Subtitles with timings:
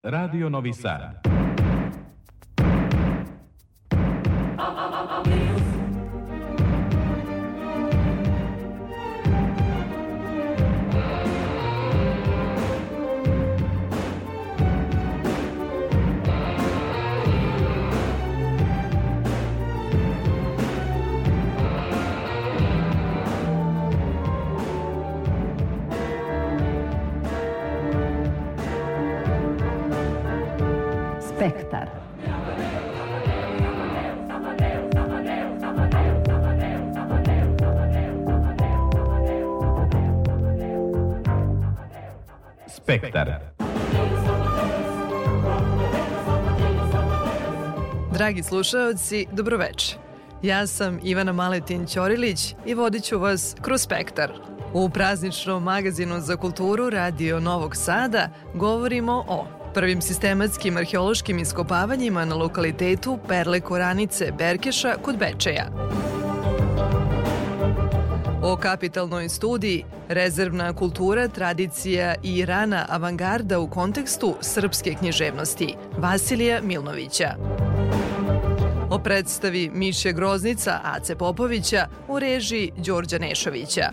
[0.00, 1.26] Radio Novi Sad.
[42.88, 43.32] Spektar.
[48.12, 49.96] Dragi slušaoci, dobroveče.
[50.42, 54.32] Ja sam Ivana Maletin Ćorilić i vodit ću vas kroz Spektar.
[54.72, 62.34] U prazničnom magazinu za kulturu Radio Novog Sada govorimo o prvim sistematskim arheološkim iskopavanjima na
[62.34, 65.68] lokalitetu Perle Koranice Berkeša kod Bečeja.
[68.42, 77.34] O kapitalnoj studiji Rezervna kultura, tradicija i rana avangarda u kontekstu srpske književnosti Vasilija Milnovića.
[78.90, 83.90] O predstavi Miše Groznica Ace Popovića u režiji Đorđa Nešovića.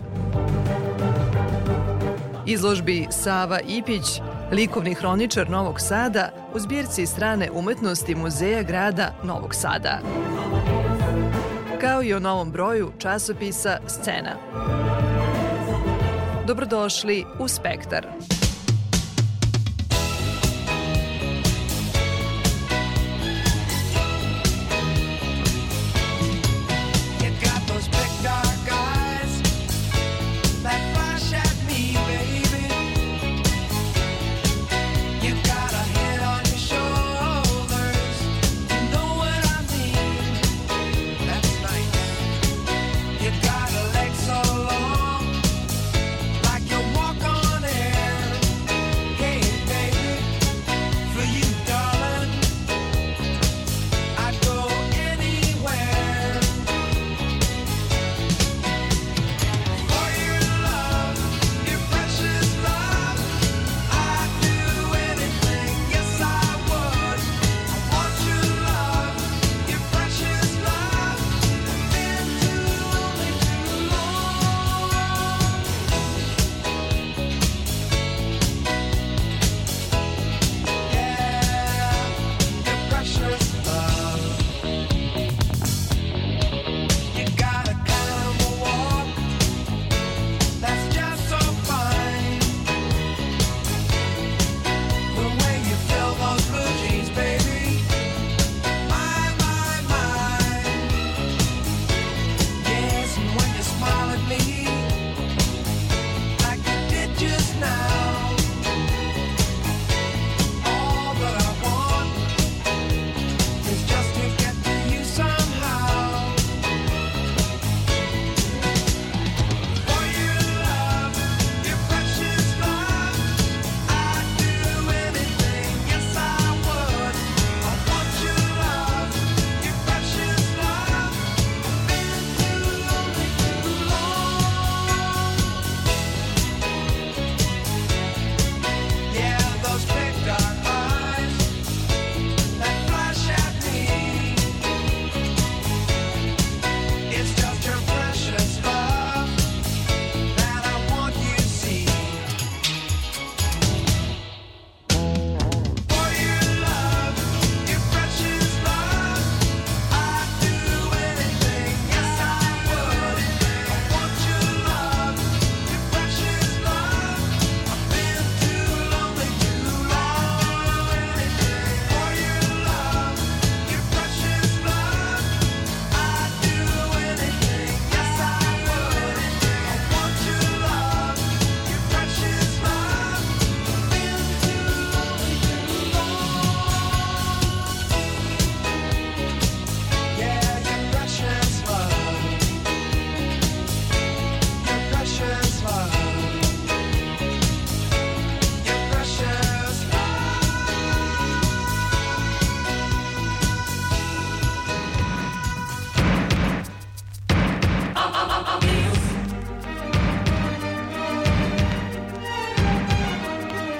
[2.46, 4.20] Izložbi Sava Ipić,
[4.52, 10.00] likovni hroničar Novog Sada u zbirci strane umetnosti Muzeja grada Novog Sada.
[11.80, 14.36] Kao i o novom broju časopisa Scena.
[16.46, 18.06] Dobrodošli u Spektar.
[18.06, 18.35] You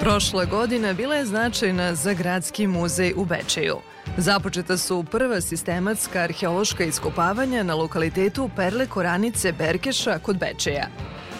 [0.07, 3.75] Prošla godina bila je značajna za Gradski muzej u Bečeju.
[4.17, 10.87] Započeta su prva sistematska arheološka iskopavanja na lokalitetu Perle Koranice Berkeša kod Bečeja.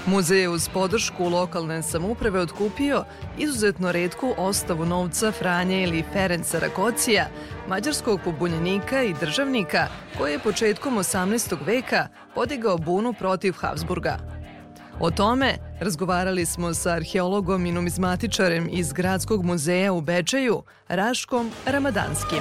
[0.06, 3.04] Muzej je uz podršku lokalne samuprave otkupio
[3.38, 7.28] izuzetno redku ostavu novca Franje ili Ferenca Rakocija,
[7.68, 9.88] mađarskog pobunjenika i državnika
[10.18, 11.56] koji je početkom 18.
[11.66, 14.37] veka podigao bunu protiv Habsburga.
[15.00, 22.40] O tome razgovarali smo sa arheologom i numizmatičarem iz Gradskog muzeja u Bečeju, Raškom Ramadanskim.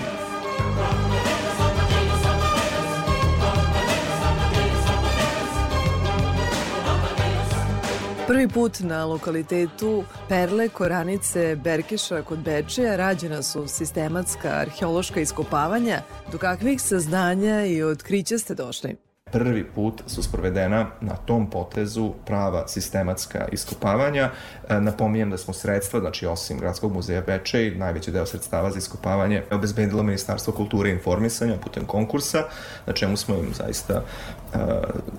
[8.27, 16.03] Prvi put na lokalitetu Perle Koranice Berkeša kod Bečeja rađena su sistematska arheološka iskopavanja.
[16.33, 19.06] Do kakvih saznanja i otkrića ste došli?
[19.33, 24.31] Prvi put su sprovedena na tom potezu prava sistematska iskopavanja.
[24.69, 29.43] E, napominjem da smo sredstva, znači osim Gradskog muzeja Bečej, najveći deo sredstava za iskopavanje
[29.51, 32.45] obezbedilo Ministarstvo kulture i informisanja putem konkursa,
[32.87, 34.59] na čemu smo im zaista e,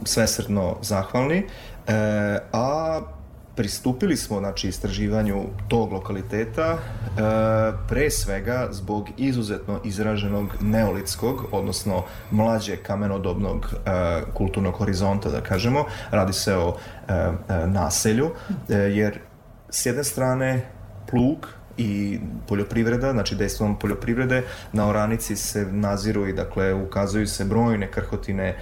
[0.04, 1.38] svesrdno zahvalni.
[1.38, 1.94] E,
[2.54, 3.00] a
[3.57, 6.77] pristupili smo znači istraživanju tog lokaliteta e,
[7.88, 13.89] pre svega zbog izuzetno izraženog neolitskog, odnosno mlađe kamenodobnog e,
[14.33, 15.86] kulturnog horizonta, da kažemo.
[16.12, 16.75] Radi se o
[17.07, 17.33] e, e,
[17.68, 18.31] naselju,
[18.69, 19.19] e, jer
[19.69, 20.69] s jedne strane
[21.09, 24.44] plug i poljoprivreda, znači dejstvom poljoprivrede,
[24.74, 28.56] na oranici se naziru i dakle ukazuju se brojne krhotine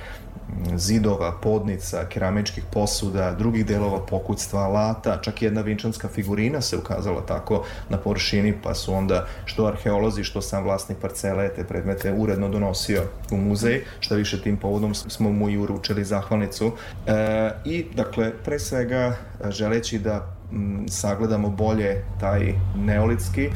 [0.76, 7.64] zidova, podnica, keramičkih posuda, drugih delova pokućstva, alata, čak jedna vinčanska figurina se ukazala tako
[7.90, 13.04] na površini, pa su onda što arheolozi, što sam vlasnik parcele te predmete uredno donosio
[13.32, 16.72] u muzej, šta više tim povodom smo mu i uručili zahvalnicu.
[17.08, 19.16] E, I, dakle, pre svega,
[19.50, 23.52] želeći da m, sagledamo bolje taj neolitski e,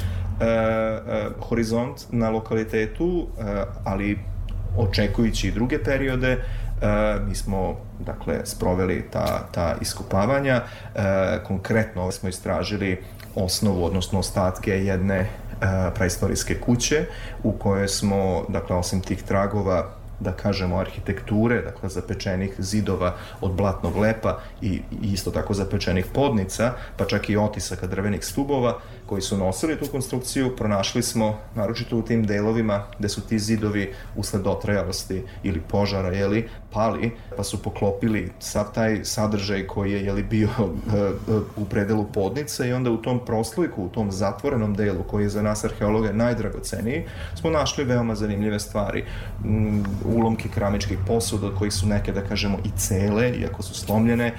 [0.45, 4.19] e, horizont na lokalitetu, e, ali
[4.77, 6.43] očekujući i druge periode,
[6.81, 10.61] E, mi smo dakle sproveli ta, ta iskopavanja.
[10.95, 11.01] E,
[11.47, 13.03] konkretno smo istražili
[13.35, 15.27] osnovu, odnosno ostatke jedne e,
[15.95, 17.05] praistorijske kuće
[17.43, 23.97] u kojoj smo, dakle, osim tih tragova da kažemo arhitekture, dakle zapečenih zidova od blatnog
[23.97, 28.79] lepa i isto tako zapečenih podnica, pa čak i otisaka drvenih stubova
[29.09, 33.93] koji su nosili tu konstrukciju, pronašli smo, naročito u tim delovima gde su ti zidovi
[34.15, 40.23] usled dotrajalosti ili požara, jeli, pali, pa su poklopili sav taj sadržaj koji je jeli,
[40.23, 40.49] bio
[41.61, 45.41] u predelu podnice i onda u tom proslojku, u tom zatvorenom delu koji je za
[45.41, 47.05] nas arheologe najdragoceniji,
[47.35, 49.05] smo našli veoma zanimljive stvari.
[49.43, 54.33] Mm, ulomke keramičkih posuda od kojih su neke, da kažemo, i cele, iako su slomljene,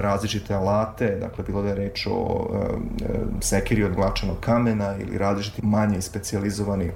[0.00, 2.48] različite alate, dakle, bilo da je reč o
[3.40, 6.90] sekiri od glačanog kamena ili različiti manje specializovani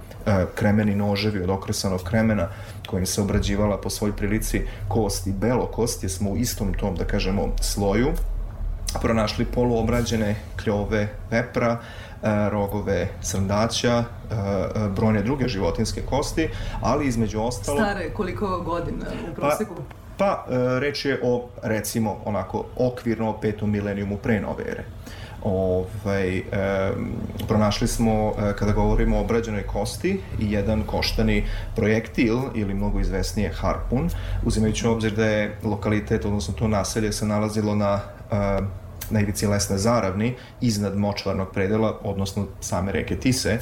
[0.55, 2.49] kremeni noževi od okresanog kremena
[2.87, 6.95] kojim se obrađivala po svoj prilici kost i belo kost, jer smo u istom tom,
[6.95, 8.09] da kažemo, sloju
[9.01, 11.79] pronašli poluobrađene kljove vepra,
[12.51, 14.05] rogove srndaća,
[14.97, 16.49] brojne druge životinske kosti,
[16.81, 17.79] ali između ostalo...
[17.79, 19.75] Stare koliko godina u proseku?
[19.75, 20.47] Pa, pa
[20.81, 24.85] reč je o, recimo, onako, okvirno petom milenijumu pre nove ere.
[25.43, 26.43] Ovaj, e,
[27.49, 31.45] pronašli smo, e, kada govorimo o obrađenoj kosti, jedan koštani
[31.77, 34.11] projektil, ili mnogo izvesnije harpun,
[34.45, 38.01] uzimajući u obzir da je lokalitet, odnosno to naselje se nalazilo na
[38.31, 38.35] e,
[39.11, 43.61] na ivici Lesne Zaravni, iznad močvarnog predela, odnosno same reke Tise, e,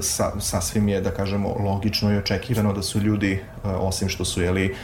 [0.00, 4.42] sa, sasvim je, da kažemo, logično i očekivano da su ljudi, e, osim što su
[4.42, 4.74] jeli e,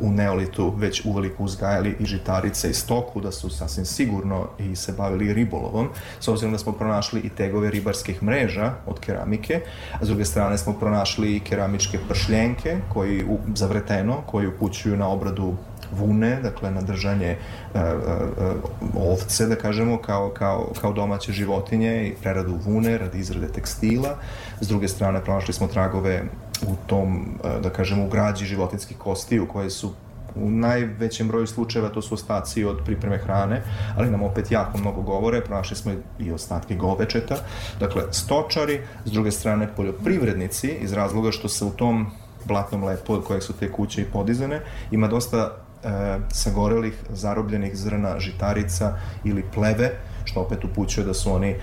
[0.00, 4.92] u neolitu već uveliko uzgajali i žitarice i stoku, da su sasvim sigurno i se
[4.92, 5.88] bavili ribolovom,
[6.20, 9.60] s obzirom da smo pronašli i tegove ribarskih mreža od keramike,
[10.00, 15.08] a s druge strane smo pronašli i keramičke pršljenke koji, u, zavreteno, koji upućuju na
[15.08, 15.56] obradu
[15.98, 17.36] vune, dakle na držanje
[17.74, 23.48] uh, uh, ovce, da kažemo, kao, kao, kao domaće životinje i preradu vune radi izrade
[23.48, 24.16] tekstila.
[24.60, 26.22] S druge strane, pronašli smo tragove
[26.66, 29.92] u tom, uh, da kažemo, u građi životinskih kostiju koje su
[30.34, 33.62] u najvećem broju slučajeva to su ostaci od pripreme hrane,
[33.96, 37.36] ali nam opet jako mnogo govore, pronašli smo i ostatke govečeta,
[37.80, 42.06] dakle stočari, s druge strane poljoprivrednici, iz razloga što se u tom
[42.44, 48.20] blatnom lepu od kojeg su te kuće i podizane, ima dosta e, sagorelih, zarobljenih zrna,
[48.20, 49.90] žitarica ili pleve,
[50.24, 51.56] što opet upućuje da su oni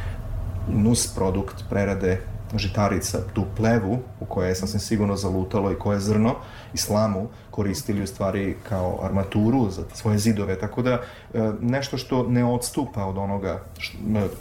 [0.68, 2.22] nus produkt prerade
[2.56, 6.36] žitarica, tu plevu u kojoj je sasvim sigurno zalutalo i koje zrno
[6.74, 11.02] i slamu koristili u stvari kao armaturu za svoje zidove, tako da e,
[11.62, 13.60] nešto što ne odstupa od onoga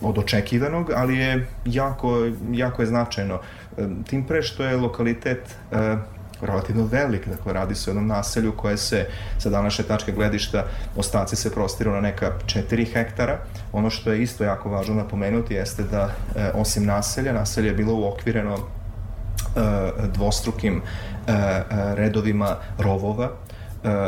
[0.01, 3.41] od očekivanog, ali je jako, jako je značajno.
[3.79, 5.97] E, Tim pre što je lokalitet e,
[6.41, 9.07] relativno velik, dakle radi se o jednom naselju koje se
[9.39, 10.65] sa današnje tačke gledišta
[10.97, 13.39] ostaci se prostiru na neka 4 hektara.
[13.73, 17.95] Ono što je isto jako važno napomenuti jeste da e, osim naselja, naselje je bilo
[17.95, 18.61] uokvireno e,
[20.15, 21.33] dvostrukim e,
[21.95, 23.31] redovima rovova,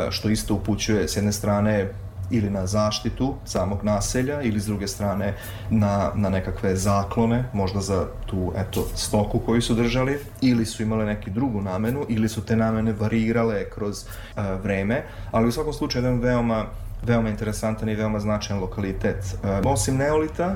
[0.09, 1.89] što isto upućuje s jedne strane
[2.31, 5.33] ili na zaštitu samog naselja ili s druge strane
[5.69, 11.05] na, na nekakve zaklone, možda za tu eto, stoku koju su držali ili su imale
[11.05, 16.05] neki drugu namenu ili su te namene varirale kroz uh, vreme, ali u svakom slučaju
[16.05, 16.65] jedan veoma
[17.05, 19.35] veoma interesantan i veoma značajan lokalitet.
[19.43, 20.55] E, osim neolita,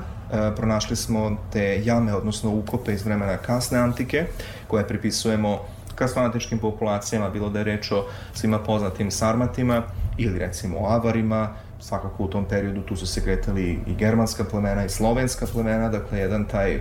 [0.56, 4.26] pronašli smo te jame, odnosno ukope iz vremena kasne antike,
[4.66, 5.58] koje pripisujemo
[5.94, 8.04] kasnoantičkim populacijama, bilo da je reč o
[8.34, 9.82] svima poznatim sarmatima
[10.18, 11.48] ili recimo avarima,
[11.86, 16.18] svakako u tom periodu tu su se kretali i germanska plemena i slovenska plemena, dakle
[16.18, 16.80] jedan taj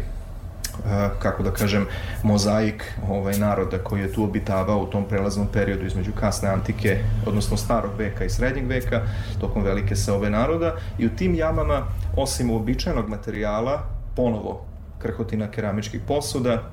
[0.76, 1.86] Uh, kako da kažem,
[2.24, 7.58] mozaik ovaj, naroda koji je tu obitavao u tom prelaznom periodu između kasne antike, odnosno
[7.58, 9.02] starog veka i srednjeg veka,
[9.40, 13.84] tokom velike seobe naroda i u tim jamama, osim uobičajenog materijala,
[14.16, 14.66] ponovo
[15.00, 16.64] krhotina keramičkih posuda,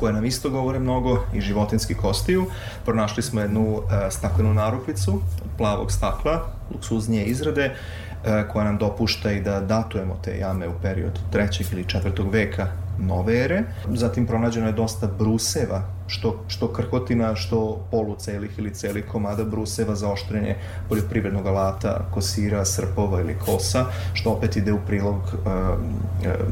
[0.00, 2.46] koje nam isto govore mnogo i životinski kostiju.
[2.84, 5.20] Pronašli smo jednu uh, staklenu narukvicu
[5.58, 6.42] plavog stakla,
[6.74, 11.72] luksuznije izrade, uh, koja nam dopušta i da datujemo te jame u period 3.
[11.72, 12.32] ili 4.
[12.32, 12.66] veka
[13.00, 13.62] nove ere.
[13.94, 20.12] Zatim pronađeno je dosta bruseva, što, što krhotina, što polucelih ili celih komada bruseva za
[20.12, 20.56] oštrenje
[20.88, 25.50] poljoprivrednog alata, kosira, srpova ili kosa, što opet ide u prilog uh,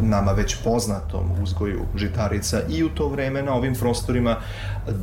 [0.00, 4.36] nama već poznatom uzgoju žitarica i u to vreme na ovim prostorima,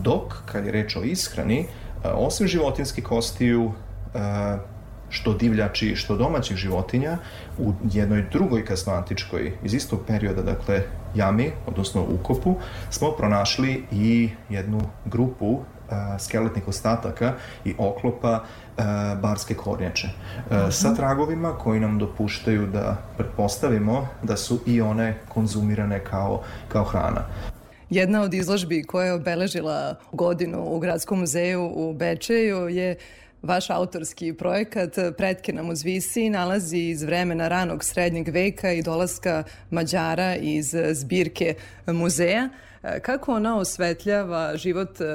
[0.01, 3.71] dok, kad je reč o ishrani, uh, osim životinskih kostiju, uh,
[5.09, 7.17] što divljači, što domaćih životinja,
[7.57, 10.81] u jednoj drugoj kasnoantičkoj, iz istog perioda, dakle,
[11.15, 12.55] jami, odnosno ukopu,
[12.89, 15.61] smo pronašli i jednu grupu uh,
[16.19, 17.33] skeletnih ostataka
[17.65, 18.83] i oklopa uh,
[19.21, 20.07] barske kornjače.
[20.07, 26.83] Uh, sa tragovima koji nam dopuštaju da pretpostavimo da su i one konzumirane kao, kao
[26.83, 27.21] hrana.
[27.89, 32.95] Jedna od izložbi koja je obeležila godinu u Gradskom muzeju u Bečeju je
[33.45, 40.35] Vaš autorski projekat Pretke nam uzvisi nalazi iz vremena ranog srednjeg veka i dolaska Mađara
[40.35, 41.55] iz zbirke
[41.87, 42.49] muzeja.
[43.01, 45.05] Kako ona osvetljava život e,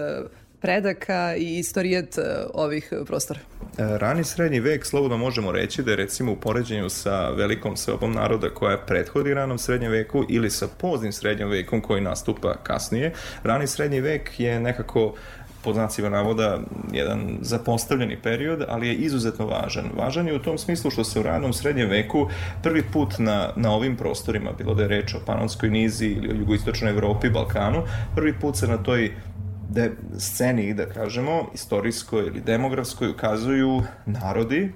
[0.61, 2.23] predaka i istorijet e,
[2.55, 3.41] ovih prostora?
[3.79, 8.13] E, Rani srednji vek, slobodno možemo reći da je recimo u poređenju sa velikom seobom
[8.13, 13.67] naroda koja prethodi ranom srednjem veku ili sa poznim srednjim vekom koji nastupa kasnije, rani
[13.67, 15.15] srednji vek je nekako
[15.65, 16.59] pod znacima navoda
[16.93, 19.85] jedan zapostavljeni period, ali je izuzetno važan.
[19.97, 22.29] Važan je u tom smislu što se u ranom srednjem veku
[22.63, 26.37] prvi put na, na ovim prostorima, bilo da je reč o Panonskoj nizi ili o
[26.39, 27.83] jugoistočnoj Evropi, Balkanu,
[28.15, 29.13] prvi put se na toj
[29.69, 34.73] de, sceni, da kažemo, istorijskoj ili demografskoj ukazuju narodi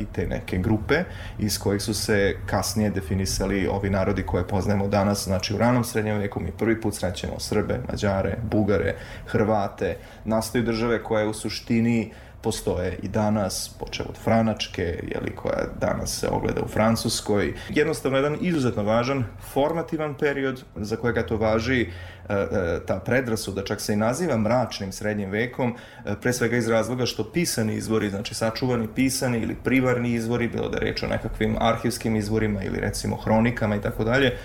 [0.00, 1.04] i te neke grupe
[1.38, 6.18] iz kojih su se kasnije definisali ovi narodi koje poznajemo danas, znači u ranom srednjem
[6.18, 8.94] veku mi prvi put srećemo Srbe, Mađare, Bugare,
[9.26, 12.12] Hrvate, nastaju države koje u suštini
[12.44, 17.54] postoje i danas, počeo od Franačke, jeli, koja danas se ogleda u Francuskoj.
[17.68, 21.86] Jednostavno, jedan izuzetno važan formativan period za kojega to važi e,
[22.34, 25.74] e, ta predrasuda, čak se i naziva mračnim srednjim vekom,
[26.04, 30.68] e, pre svega iz razloga što pisani izvori, znači sačuvani pisani ili privarni izvori, bilo
[30.68, 34.36] da reč o nekakvim arhivskim izvorima ili recimo hronikama i tako dalje,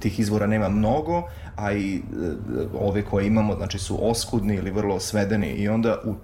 [0.00, 2.02] tih izvora nema mnogo, a i
[2.78, 6.14] ove koje imamo, znači su oskudni ili vrlo svedeni i onda u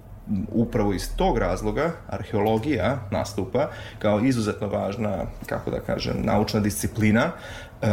[0.51, 3.69] upravo iz tog razloga arheologija nastupa
[3.99, 7.31] kao izuzetno važna, kako da kažem, naučna disciplina
[7.81, 7.87] e,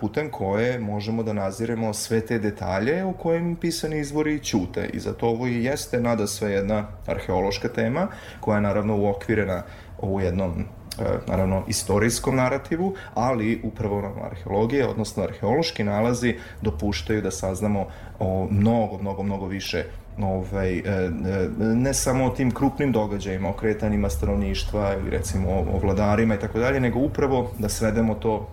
[0.00, 4.90] putem koje možemo da naziremo sve te detalje u kojim pisani izvori ćute.
[4.92, 8.08] I zato ovo i jeste nada sve jedna arheološka tema
[8.40, 9.62] koja je naravno uokvirena
[10.02, 17.30] u jednom e, naravno istorijskom narativu, ali upravo nam arheologije, odnosno arheološki nalazi dopuštaju da
[17.30, 17.86] saznamo
[18.18, 19.84] o mnogo, mnogo, mnogo više
[20.22, 21.10] ovaj, e, e,
[21.58, 26.58] ne samo o tim krupnim događajima, o kretanjima stanovništva ili recimo o vladarima i tako
[26.58, 28.48] dalje, nego upravo da svedemo to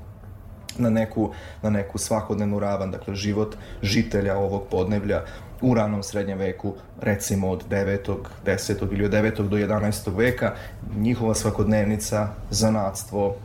[0.78, 5.24] na neku, na neku svakodnevnu ravan, dakle život žitelja ovog podneblja
[5.62, 8.16] u ranom srednjem veku, recimo od 9.
[8.46, 8.94] 10.
[8.94, 9.48] ili od 9.
[9.48, 10.16] do 11.
[10.18, 10.54] veka,
[10.98, 13.36] njihova svakodnevnica, zanatstvo,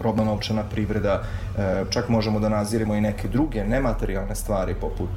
[0.00, 1.22] robna novčana privreda,
[1.58, 5.10] e, čak možemo da nazirimo i neke druge nematerijalne stvari poput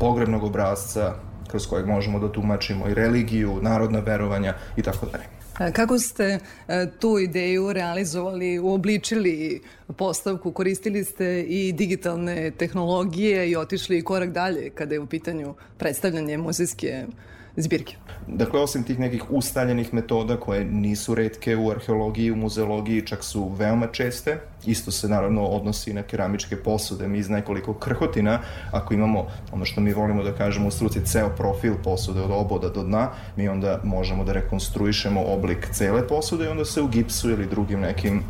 [0.00, 1.14] pogrebnog obrazca
[1.54, 5.24] kroz kojeg možemo da tumačimo i religiju, narodna verovanja i tako dalje.
[5.58, 9.62] A Kako ste e, tu ideju realizovali, uobličili
[9.96, 16.38] postavku, koristili ste i digitalne tehnologije i otišli korak dalje kada je u pitanju predstavljanje
[16.38, 17.06] muzejske
[17.56, 17.96] zbirke?
[18.26, 23.48] Dakle, osim tih nekih ustaljenih metoda koje nisu redke u arheologiji, u muzeologiji, čak su
[23.48, 27.08] veoma česte, isto se naravno odnosi na keramičke posude.
[27.08, 28.38] Mi iz nekoliko krhotina,
[28.72, 32.68] ako imamo ono što mi volimo da kažemo u struci ceo profil posude od oboda
[32.68, 37.30] do dna, mi onda možemo da rekonstruišemo oblik cele posude i onda se u gipsu
[37.30, 38.22] ili drugim nekim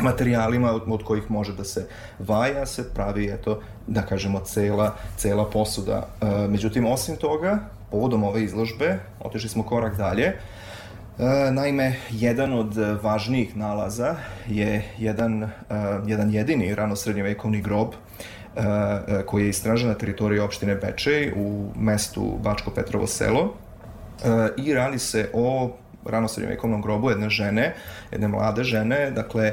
[0.00, 1.86] materijalima od, od kojih može da se
[2.18, 6.08] vaja, se pravi, eto, da kažemo, cela, cela posuda.
[6.20, 7.58] E, međutim, osim toga,
[7.92, 10.36] povodom ove izložbe, otišli smo korak dalje, e,
[11.52, 14.16] naime, jedan od važnijih nalaza
[14.48, 15.48] je jedan, e,
[16.06, 22.70] jedan jedini ranosrednjevekovni grob e, koji je istražen na teritoriji opštine Bečej u mestu Bačko
[22.70, 23.54] Petrovo selo.
[24.56, 25.70] I radi se o
[26.04, 27.74] ranosrednjevekovnom grobu jedne žene,
[28.12, 29.52] jedne mlade žene, dakle,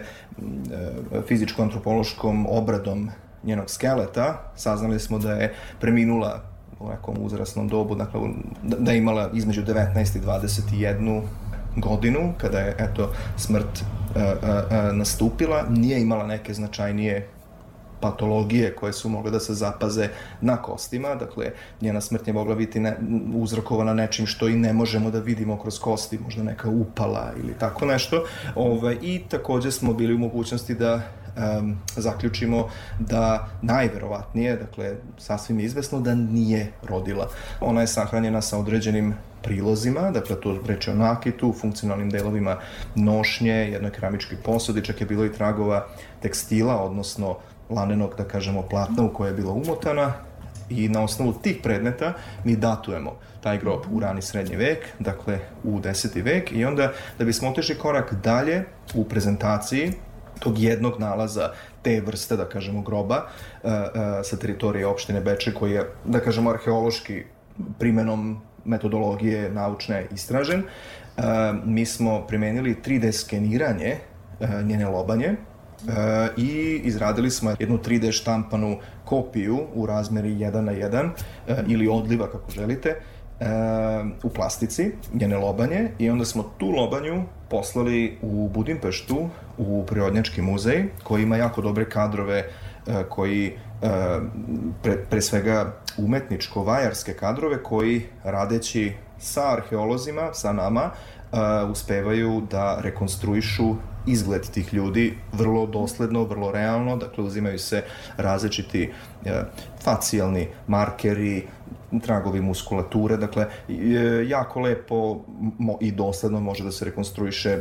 [1.27, 3.09] fizičko-antropološkom obradom
[3.43, 6.48] njenog skeleta, saznali smo da je preminula
[6.79, 8.21] u nekom uzrasnom dobu, dakle,
[8.63, 11.21] da, da je imala između 19 i 21
[11.75, 13.83] godinu, kada je, eto, smrt
[14.15, 14.25] e, e,
[14.71, 17.27] e, nastupila, nije imala neke značajnije
[17.99, 20.09] patologije koje su mogle da se zapaze
[20.41, 22.97] na kostima, dakle njena smrt je mogla biti ne,
[23.35, 27.85] uzrokovana nečim što i ne možemo da vidimo kroz kosti, možda neka upala ili tako
[27.85, 28.23] nešto.
[28.55, 31.01] Ove, I takođe smo bili u mogućnosti da
[31.37, 32.69] um, zaključimo
[32.99, 37.29] da najverovatnije, dakle sasvim izvesno da nije rodila.
[37.61, 42.57] Ona je sahranjena sa određenim prilozima, dakle to reče o nakitu, funkcionalnim delovima
[42.95, 45.87] nošnje, jednoj keramičkoj posudi, čak je bilo i tragova
[46.21, 47.37] tekstila, odnosno
[47.69, 50.13] lanenog, da kažemo, platna u koje je bila umotana
[50.69, 55.79] i na osnovu tih predmeta mi datujemo taj grob u rani srednji vek, dakle u
[55.79, 56.23] 10.
[56.23, 58.63] vek i onda da bismo otišli korak dalje
[58.95, 59.93] u prezentaciji
[60.39, 63.79] tog jednog nalaza te vrste, da kažemo, groba uh, uh,
[64.23, 67.23] sa teritorije opštine Beče koji je, da kažemo, arheološki
[67.79, 70.63] primenom metodologije naučne istražen.
[71.17, 71.23] Uh,
[71.65, 73.97] mi smo primenili 3D skeniranje
[74.63, 75.35] njene lobanje, e,
[76.37, 81.09] i izradili smo jednu 3D štampanu kopiju u razmeri 1 na 1
[81.47, 82.99] e, ili odliva kako želite e,
[84.23, 90.83] u plastici, njene lobanje i onda smo tu lobanju poslali u Budimpeštu u Prirodnjački muzej
[91.03, 93.53] koji ima jako dobre kadrove e, koji e,
[94.83, 100.91] pre, pre svega umetničko-vajarske kadrove koji radeći sa arheolozima, sa nama,
[101.31, 103.75] uh, uspevaju da rekonstruišu
[104.07, 107.83] izgled tih ljudi vrlo dosledno, vrlo realno, dakle uzimaju se
[108.17, 109.31] različiti uh,
[109.83, 111.47] facijalni markeri,
[112.03, 113.47] tragovi muskulature, dakle
[114.27, 115.19] jako lepo
[115.81, 117.57] i dosledno može da se rekonstruiše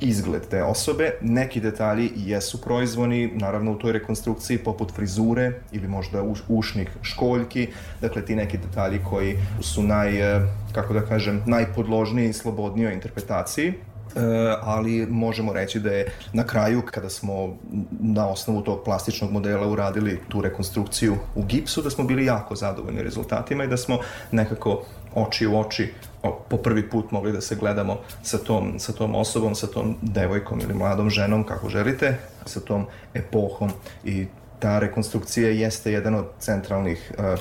[0.00, 1.10] izgled te osobe.
[1.22, 7.68] Neki detalji jesu proizvoni, naravno u toj rekonstrukciji, poput frizure ili možda uš, ušnih školjki,
[8.00, 13.72] dakle ti neki detalji koji su naj, eh, kako da kažem, najpodložniji i slobodnijoj interpretaciji.
[14.16, 14.20] E,
[14.62, 17.56] ali možemo reći da je na kraju kada smo
[18.00, 23.02] na osnovu tog plastičnog modela uradili tu rekonstrukciju u gipsu da smo bili jako zadovoljni
[23.02, 23.98] rezultatima i da smo
[24.30, 24.82] nekako
[25.14, 25.92] oči u oči
[26.48, 30.60] po prvi put mogli da se gledamo sa tom, sa tom osobom, sa tom devojkom
[30.60, 33.70] ili mladom ženom, kako želite, sa tom epohom.
[34.04, 34.26] I
[34.58, 37.40] ta rekonstrukcija jeste jedan od centralnih uh,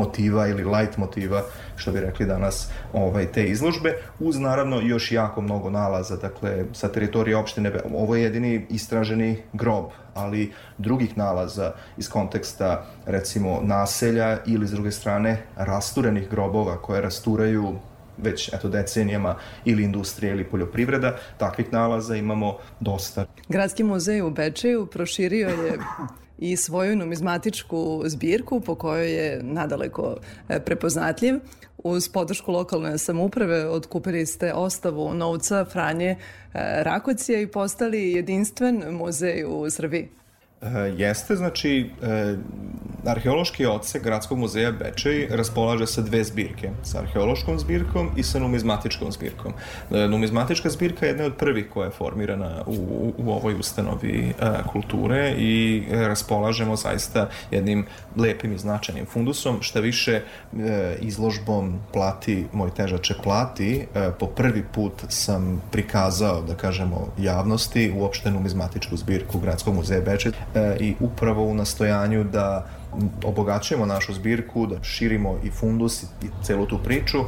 [0.00, 1.42] motiva ili light motiva,
[1.76, 6.88] što bi rekli danas, ovaj, te izložbe, uz naravno još jako mnogo nalaza, dakle, sa
[6.88, 9.84] teritorije opštine, ovo je jedini istraženi grob,
[10.14, 17.74] ali drugih nalaza iz konteksta, recimo, naselja ili, s druge strane, rasturenih grobova koje rasturaju
[18.22, 19.34] već eto decenijama
[19.64, 23.26] ili industrija ili poljoprivreda, takvih nalaza imamo dosta.
[23.48, 25.78] Gradski muzej u Bečeju proširio je
[26.40, 30.16] i svoju numizmatičku zbirku po kojoj je nadaleko
[30.48, 31.34] e, prepoznatljiv.
[31.78, 36.16] Uz podršku lokalne samuprave otkupili ste ostavu novca Franje e,
[36.82, 40.19] Rakocija i postali jedinstven muzej u Srbiji.
[40.62, 42.36] E, jeste, znači, e,
[43.06, 49.12] arheološki odsek Gradskog muzeja Bečej raspolaže sa dve zbirke, sa arheološkom zbirkom i sa numizmatičkom
[49.12, 49.52] zbirkom.
[49.90, 54.28] E, numizmatička zbirka je jedna od prvih koja je formirana u, u, u ovoj ustanovi
[54.28, 62.44] e, kulture i raspolažemo zaista jednim lepim i značajnim fundusom, šta više e, izložbom Plati,
[62.52, 69.38] moj težače plati, e, po prvi put sam prikazao, da kažemo, javnosti uopšte numizmatičku zbirku
[69.38, 70.32] Gradskog muzeja Bečej
[70.80, 72.66] i upravo u nastojanju da
[73.24, 77.24] obogaćujemo našu zbirku, da širimo i fundus i, i celu tu priču, e,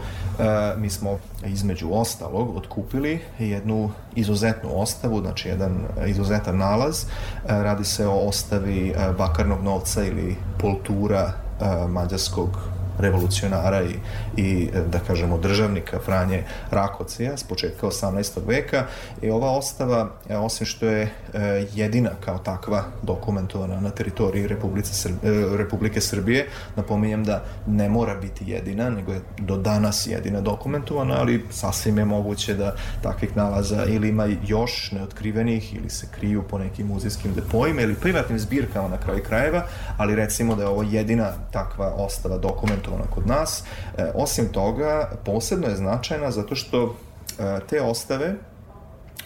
[0.76, 7.04] mi smo između ostalog otkupili jednu izuzetnu ostavu, znači jedan izuzetan nalaz.
[7.04, 7.06] E,
[7.48, 12.58] radi se o ostavi e, bakarnog novca ili poltura e, mađarskog
[12.98, 13.94] revolucionara i,
[14.36, 18.46] i da kažemo državnika Franje Rakocija s početka 18.
[18.46, 18.84] veka
[19.22, 24.88] i ova ostava e, osim što je e, jedina kao takva dokumentovana na teritoriji Republike,
[24.88, 31.14] Srbije, Republike Srbije napominjem da ne mora biti jedina nego je do danas jedina dokumentovana
[31.18, 36.58] ali sasvim je moguće da takvih nalaza ili ima još neotkrivenih ili se kriju po
[36.58, 39.66] nekim muzejskim depojima ili privatnim zbirkama na kraju krajeva
[39.96, 43.64] ali recimo da je ovo jedina takva ostava dokumentovana kod nas.
[43.98, 46.94] E, osim toga, posebno je značajna zato što
[47.38, 48.34] e, te ostave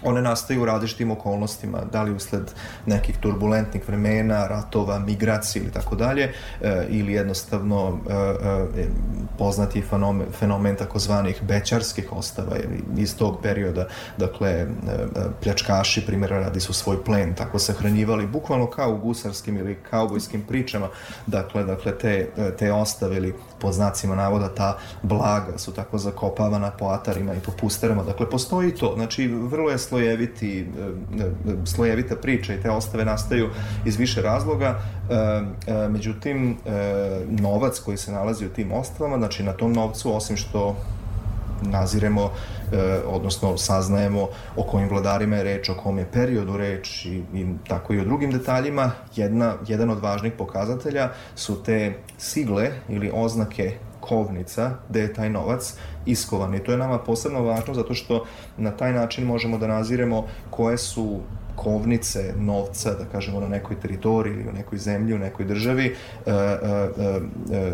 [0.03, 2.51] one nastaju u različitim okolnostima, da li usled
[2.87, 6.33] nekih turbulentnih vremena, ratova, migracije ili tako dalje,
[6.63, 7.99] e, ili jednostavno
[8.77, 8.87] e,
[9.39, 12.57] poznati fenomen, fenomen takozvanih bećarskih ostava
[12.97, 14.67] iz tog perioda, dakle,
[15.43, 20.89] pljačkaši, primjera radi su svoj plen tako sahranjivali, bukvalno kao u gusarskim ili kaubojskim pričama,
[21.27, 22.29] dakle, dakle te,
[22.59, 27.53] te ostave ili po znacima navoda ta blaga su tako zakopavana po atarima i po
[27.61, 33.05] pusterama, dakle, postoji to, znači, vrlo je slojeviti, e, e, slojevita priča i te ostave
[33.05, 33.51] nastaju
[33.85, 34.81] iz više razloga.
[35.67, 36.57] E, međutim,
[37.29, 40.77] novac koji se nalazi u tim ostavama, znači na tom novcu, osim što
[41.63, 42.31] naziremo,
[43.07, 47.95] odnosno saznajemo o kojim vladarima je reč, o kom je periodu reč i, i tako
[47.95, 54.71] i o drugim detaljima, jedna, jedan od važnih pokazatelja su te sigle ili oznake kovnica
[54.89, 55.75] gde je taj novac
[56.07, 56.55] iskovan.
[56.55, 58.25] I to je nama posebno važno zato što
[58.57, 61.21] na taj način možemo da naziremo koje su
[61.57, 66.31] kovnice novca, da kažemo na nekoj teritoriji ili u nekoj zemlji, u nekoj državi e,
[66.31, 66.35] e,
[67.53, 67.73] e,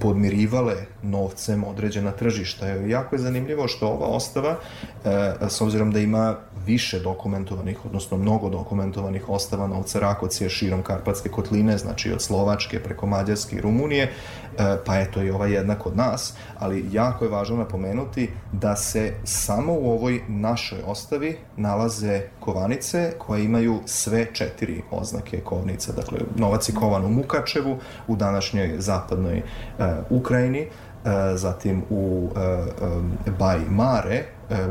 [0.00, 2.66] podmirivale novcem određena tržišta.
[2.66, 4.56] Jako je zanimljivo što ova ostava,
[5.04, 11.28] e, s obzirom da ima više dokumentovanih, odnosno mnogo dokumentovanih ostava novca Rakocije širom Karpatske
[11.28, 14.10] kotline, znači od Slovačke preko Mađarske i Rumunije, e,
[14.86, 19.72] pa eto i ova jedna kod nas, ali jako je važno napomenuti da se samo
[19.72, 25.92] u ovoj našoj ostavi nalaze kovanice koje imaju sve četiri oznake kovnica.
[25.92, 29.42] Dakle, novac je kovan u Mukačevu, u današnjoj zapadnoj e,
[30.10, 30.68] Ukrajini, e,
[31.34, 32.28] zatim u
[33.26, 34.24] e, Baj Mare,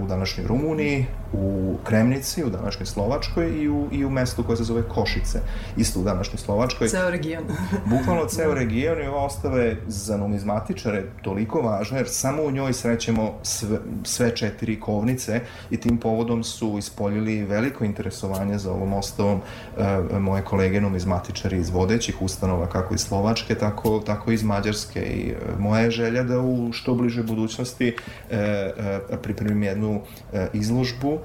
[0.04, 4.64] u današnjoj Rumuniji, u Kremnici, u današnjoj Slovačkoj i u, i u mestu koje se
[4.64, 5.40] zove Košice,
[5.78, 6.90] isto u današnjoj Slovačkoj.
[6.90, 7.44] Ceo region.
[7.98, 12.74] Bukvalno ceo region i ova ostava je za numizmatičare toliko važna jer samo u njoj
[12.74, 19.42] srećemo sve, sve četiri kovnice i tim povodom su ispoljili veliko interesovanje za ovom ostavom
[19.78, 25.30] e, moje kolege numizmatičari iz vodećih ustanova kako iz Slovačke, tako, tako iz Mađarske i
[25.30, 27.96] e, moja je želja da u što bliže budućnosti
[28.30, 30.02] e, e, pripremim jednu
[30.34, 31.21] e, izložbu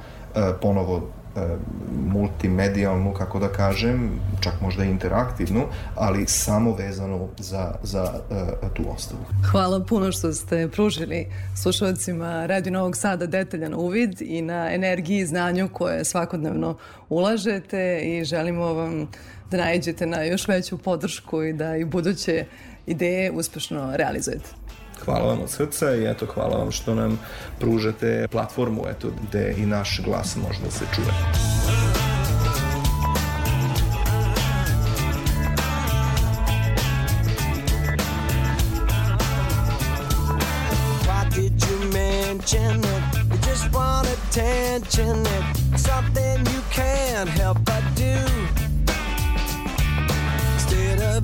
[0.62, 1.03] ponovo
[1.37, 1.40] e,
[2.12, 5.62] multimedijalnu, kako da kažem, čak možda interaktivnu,
[5.94, 9.20] ali samo vezanu za, za uh, tu ostavu.
[9.51, 11.27] Hvala puno što ste pružili
[11.62, 16.77] slušalcima Radio Novog Sada detaljan uvid i na energiji i znanju koje svakodnevno
[17.09, 19.09] ulažete i želimo vam
[19.51, 22.44] da najđete na još veću podršku i da i buduće
[22.87, 24.65] ideje uspešno realizujete.
[25.05, 27.19] Hvala vam od srca i eto hvala vam što nam
[27.59, 31.07] pružate platformu eto gde i naš glas može da se čuje.
[43.29, 45.27] You just want attention.
[45.27, 48.65] It's something you can't help but do.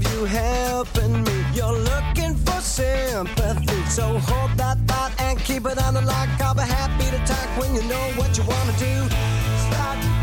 [0.01, 3.85] You helping me, you're looking for sympathy.
[3.91, 6.31] So hold that thought and keep it on the lock.
[6.41, 9.09] I'll be happy to talk when you know what you want to do.
[9.69, 10.22] Start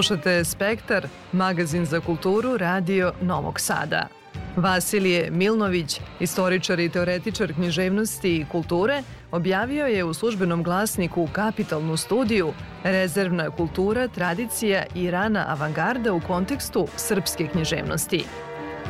[0.00, 4.06] Slušate Spektar, magazin za kulturu Radio Novog Sada.
[4.56, 12.52] Vasilije Milnović, istoričar i teoretičar književnosti i kulture, objavio je u službenom glasniku Kapitalnu studiju
[12.84, 18.24] Rezervna kultura, tradicija i rana avangarda u kontekstu srpske književnosti.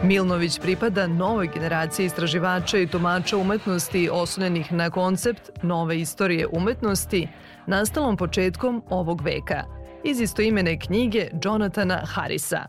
[0.03, 7.29] Milnović pripada novoj generaciji istraživača i tumača umetnosti oslonjenih na koncept nove istorije umetnosti,
[7.67, 12.65] nastalom početkom ovog veka, iz istoimene knjige Jonathana Harrisa.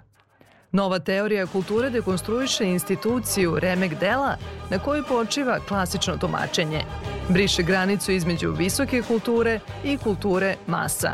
[0.71, 4.35] Nova teorija kulture dekonstruiše instituciju remek dela
[4.69, 6.81] na kojoj počiva klasično tumačenje.
[7.29, 11.11] Briše granicu između visoke kulture i kulture masa.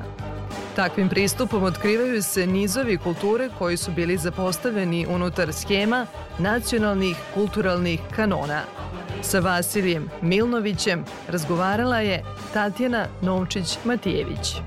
[0.76, 6.06] Takvim pristupom otkrivaju se nizovi kulture koji su bili zapostavljeni unutar schema
[6.40, 8.62] nacionalnih kulturalnih kanona.
[9.22, 14.62] Sa Vasilijem Milnovićem razgovarala je Tatjana Novčić-Matijević.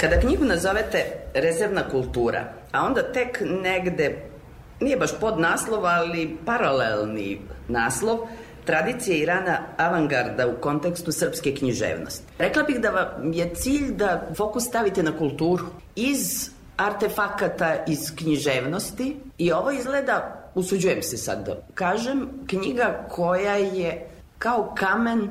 [0.00, 4.22] Kada knjigu nazovete rezervna kultura, a onda tek negde,
[4.80, 8.18] nije baš pod naslov, ali paralelni naslov,
[8.64, 12.24] tradicija i rana avangarda u kontekstu srpske književnosti.
[12.38, 19.16] Rekla bih da vam je cilj da fokus stavite na kulturu iz artefakata iz književnosti
[19.38, 24.08] i ovo izgleda, usuđujem se sad da kažem, knjiga koja je
[24.38, 25.30] kao kamen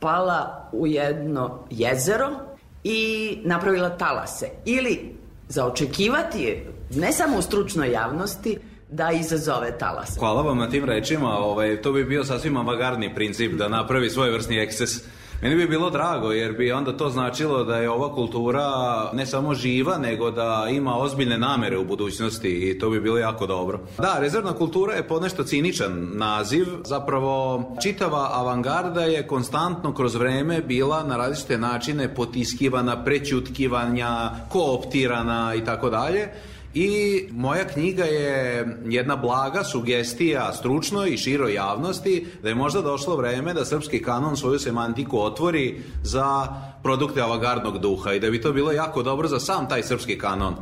[0.00, 2.53] pala u jedno jezero
[2.84, 4.48] i napravila talase.
[4.64, 5.14] Ili
[5.48, 8.58] za očekivati je, ne samo u stručnoj javnosti,
[8.90, 10.16] da izazove talas.
[10.18, 14.30] Hvala vam na tim rečima, ovaj, to bi bio sasvim avangardni princip da napravi svoj
[14.30, 15.04] vrstni ekses.
[15.44, 18.64] Meni bi bilo drago jer bi onda to značilo da je ova kultura
[19.12, 23.46] ne samo živa, nego da ima ozbiljne namere u budućnosti i to bi bilo jako
[23.46, 23.80] dobro.
[23.98, 26.66] Da, rezervna kultura je ponešto ciničan naziv.
[26.84, 35.64] Zapravo, čitava avangarda je konstantno kroz vreme bila na različite načine potiskivana, prećutkivanja, kooptirana i
[35.64, 36.28] tako dalje.
[36.74, 43.16] I moja knjiga je jedna blaga sugestija stručnoj i široj javnosti da je možda došlo
[43.16, 46.48] vreme da srpski kanon svoju semantiku otvori za
[46.82, 50.54] produkte avangardnog duha i da bi to bilo jako dobro za sam taj srpski kanon.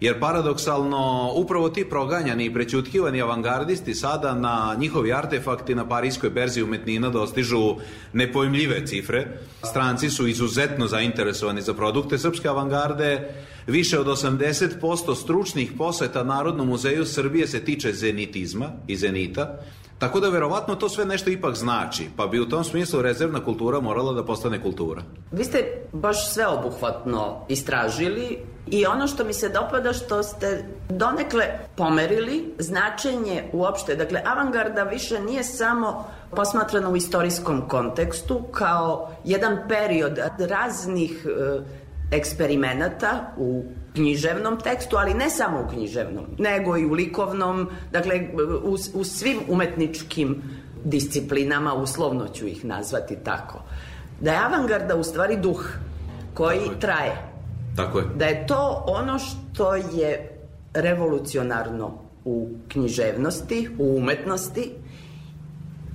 [0.00, 6.62] Jer paradoksalno, upravo ti proganjani i prećutkivani avangardisti sada na njihovi artefakti na parijskoj berzi
[6.62, 7.74] umetnina dostižu
[8.12, 9.26] nepojmljive cifre.
[9.64, 13.34] Stranci su izuzetno zainteresovani za produkte srpske avangarde.
[13.66, 19.58] Više od 80% stručnih poseta Narodnom muzeju Srbije se tiče zenitizma i zenita.
[19.98, 23.80] Tako da verovatno to sve nešto ipak znači, pa bi u tom smislu rezervna kultura
[23.80, 25.02] morala da postane kultura.
[25.32, 31.44] Vi ste baš sveobuhvatno istražili i ono što mi se dopada što ste donekle
[31.76, 33.96] pomerili značenje uopšte.
[33.96, 41.60] Dakle, avangarda više nije samo posmatrana u istorijskom kontekstu kao jedan period raznih e,
[42.16, 43.64] eksperimenata u
[43.96, 48.28] književnom tekstu, ali ne samo u književnom, nego i u likovnom, dakle
[48.64, 50.42] u, u svim umetničkim
[50.84, 53.62] disciplinama, uslovno ću ih nazvati tako.
[54.20, 55.64] Da je avangarda u stvari duh
[56.34, 56.80] koji Tako je.
[56.80, 57.16] traje.
[57.76, 58.04] Tako je.
[58.16, 60.38] Da je to ono što je
[60.74, 64.72] revolucionarno u književnosti, u umetnosti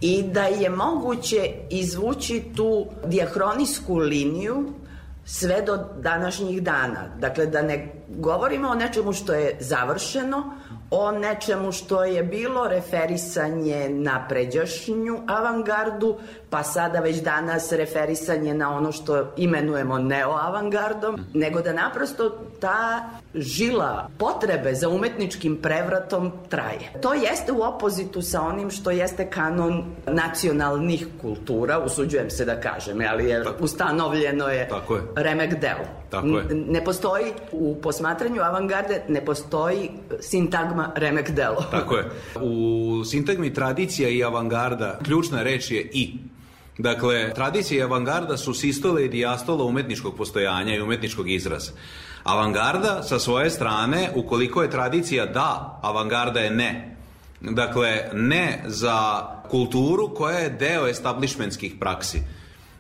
[0.02, 4.74] i da je moguće izvući tu diahronijsku liniju
[5.34, 7.08] sve do današnjih dana.
[7.20, 10.54] Dakle, da ne govorimo o nečemu što je završeno,
[10.92, 16.18] o nečemu što je bilo referisanje na pređašnju avangardu,
[16.50, 24.10] pa sada već danas referisanje na ono što imenujemo neoavangardom, nego da naprosto ta žila
[24.18, 26.92] potrebe za umetničkim prevratom traje.
[27.02, 32.98] To jeste u opozitu sa onim što jeste kanon nacionalnih kultura, usuđujem se da kažem,
[33.12, 35.02] ali je ustanovljeno je, Tako je.
[35.16, 36.01] remek delo.
[36.12, 36.46] Tako je.
[36.68, 41.66] Ne postoji u posmatranju avangarde, ne postoji sintagma remek delo.
[41.72, 42.10] Tako je.
[42.42, 46.14] U sintagmi tradicija i avangarda ključna reč je i.
[46.78, 51.72] Dakle, tradicija i avangarda su sistole i dijastola umetničkog postojanja i umetničkog izraza.
[52.24, 56.98] Avangarda sa svoje strane, ukoliko je tradicija da, avangarda je ne.
[57.42, 62.22] Dakle, ne za kulturu koja je deo establishmentskih praksi.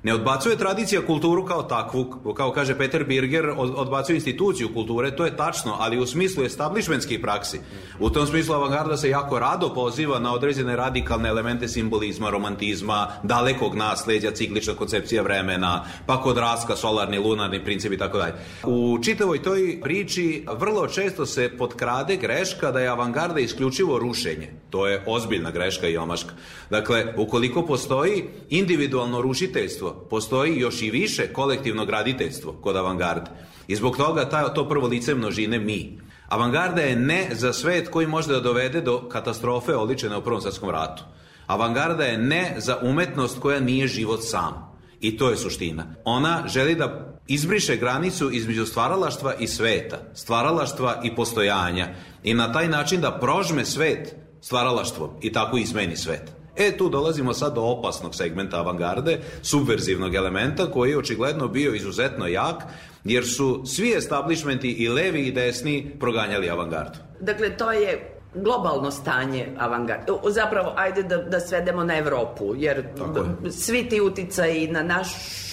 [0.04, 5.26] Ne odbacuje tradicija kulturu kao takvu, kao kaže Peter Birger, od- odbacuje instituciju kulture, to
[5.26, 7.60] je tačno, ali u smislu establishmentskih praksi.
[8.00, 13.76] U tom smislu avangarda se jako rado poziva na određene radikalne elemente simbolizma, romantizma, dalekog
[13.76, 18.34] nasleđa, ciklična koncepcija vremena, pa kod raska, solarni, lunarni princip i tako dalje.
[18.64, 24.50] U čitavoj toj priči vrlo često se potkrade greška da je avangarda isključivo rušenje.
[24.70, 26.32] To je ozbiljna greška i omaška.
[26.70, 33.32] Dakle, ukoliko postoji individualno rušiteljstvo, postoji još i više kolektivno graditeljstvo kod avangarde.
[33.68, 36.00] I zbog toga ta, to prvo lice množine mi.
[36.28, 40.70] Avangarda je ne za svet koji može da dovede do katastrofe oličene u Prvom svetskom
[40.70, 41.04] ratu.
[41.48, 44.72] Avangarda je ne za umetnost koja nije život sam.
[45.00, 45.86] I to je suština.
[46.06, 51.88] Ona želi da izbriše granicu između stvaralaštva i sveta, stvaralaštva i postojanja
[52.24, 56.41] i na taj način da prožme svet stvaralaštvom i tako izmeni svet.
[56.56, 62.28] E, tu dolazimo sad do opasnog segmenta avangarde, subverzivnog elementa koji je očigledno bio izuzetno
[62.28, 62.64] jak,
[63.04, 66.98] jer su svi establishmenti i levi i desni proganjali avangardu.
[67.20, 70.12] Dakle, to je globalno stanje avangarde.
[70.12, 73.52] O, Zapravo, ajde da, da svedemo na Evropu, jer je.
[73.52, 74.84] svi ti uticaji na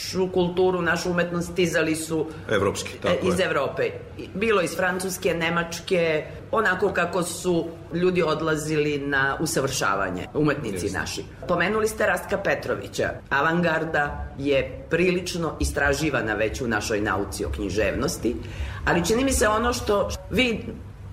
[0.09, 3.47] našu kulturu, našu umetnost stizali su Evropski, e, tako iz je.
[3.47, 3.91] Evrope.
[4.35, 10.99] Bilo iz Francuske, Nemačke, onako kako su ljudi odlazili na usavršavanje, umetnici Jeste.
[10.99, 11.25] naši.
[11.49, 13.11] Pomenuli ste Rastka Petrovića.
[13.31, 18.37] Avangarda je prilično istraživana već u našoj nauci o književnosti,
[18.85, 20.65] ali čini mi se ono što vi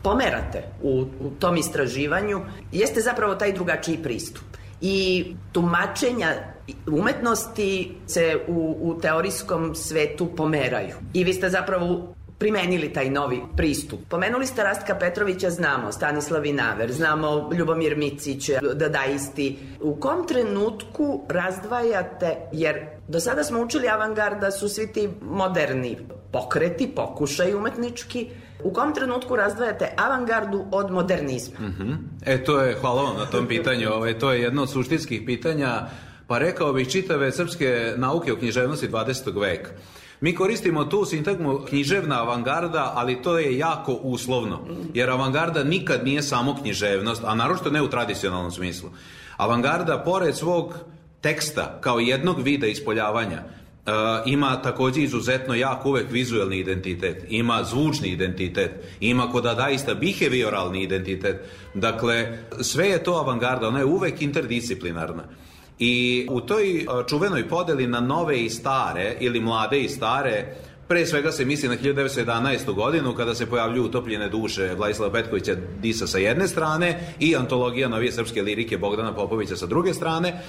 [0.03, 4.43] pomerate u, u tom istraživanju jeste zapravo taj drugačiji pristup.
[4.81, 6.54] I tumačenja
[6.87, 10.95] umetnosti se u, u teorijskom svetu pomeraju.
[11.13, 13.99] I vi ste zapravo primenili taj novi pristup.
[14.09, 19.57] Pomenuli ste Rastka Petrovića, znamo, Stanislav Vinaver, znamo Ljubomir Micić, dadaisti.
[19.81, 25.97] U kom trenutku razdvajate, jer do sada smo učili avangarda su svi ti moderni
[26.31, 28.29] pokreti, pokušaj umetnički,
[28.63, 31.55] u kom trenutku razdvajate avangardu od modernizma?
[32.25, 35.87] E, to je, hvala vam na tom pitanju, ovaj, to je jedno od suštinskih pitanja,
[36.27, 39.41] pa rekao bih čitave srpske nauke o književnosti 20.
[39.41, 39.69] veka.
[40.21, 44.59] Mi koristimo tu sintagmu književna avangarda, ali to je jako uslovno,
[44.93, 48.89] jer avangarda nikad nije samo književnost, a naročito ne u tradicionalnom smislu.
[49.37, 50.73] Avangarda, pored svog
[51.21, 53.43] teksta, kao jednog vida ispoljavanja,
[53.85, 53.91] Uh,
[54.25, 61.45] ima takođe izuzetno jak uvek vizuelni identitet, ima zvučni identitet, ima kod dadaista behavioralni identitet.
[61.73, 65.23] Dakle, sve je to avangarda, ona je uvek interdisciplinarna.
[65.79, 70.55] I u toj uh, čuvenoj podeli na nove i stare, ili mlade i stare,
[70.87, 72.73] Pre svega se misli na 1911.
[72.73, 78.11] godinu kada se pojavljuju utopljene duše Vladislava Petkovića Disa sa jedne strane i antologija novije
[78.11, 80.41] srpske lirike Bogdana Popovića sa druge strane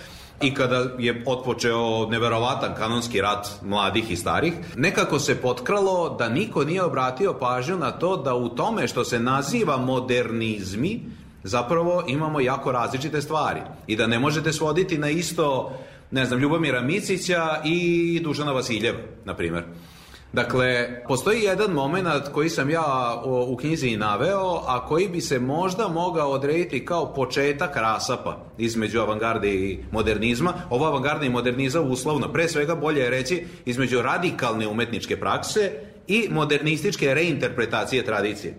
[0.42, 6.64] i kada je otpočeo neverovatan kanonski rat mladih i starih, nekako se potkralo da niko
[6.64, 11.00] nije obratio pažnju na to da u tome što se naziva modernizmi
[11.46, 15.72] zapravo imamo jako različite stvari i da ne možete svoditi na isto
[16.10, 19.64] ne znam, Ljubomira Micića i Dušana Vasiljeva, na primjer.
[20.32, 25.88] Dakle, postoji jedan moment koji sam ja u knjizi naveo, a koji bi se možda
[25.88, 30.52] mogao odrediti kao početak rasapa između avangarde i modernizma.
[30.70, 35.72] Ovo avangarda i modernizam uslovno, pre svega bolje je reći između radikalne umetničke prakse
[36.06, 38.54] i modernističke reinterpretacije tradicije.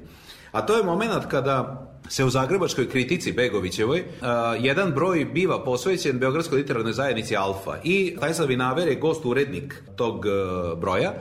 [0.52, 4.28] A to je moment kada se u Zagrebačkoj kritici Begovićevoj uh,
[4.60, 10.26] jedan broj biva posvećen Beogradskoj literarnoj zajednici Alfa i Tajslav Vinaver je gost urednik tog
[10.26, 11.14] uh, broja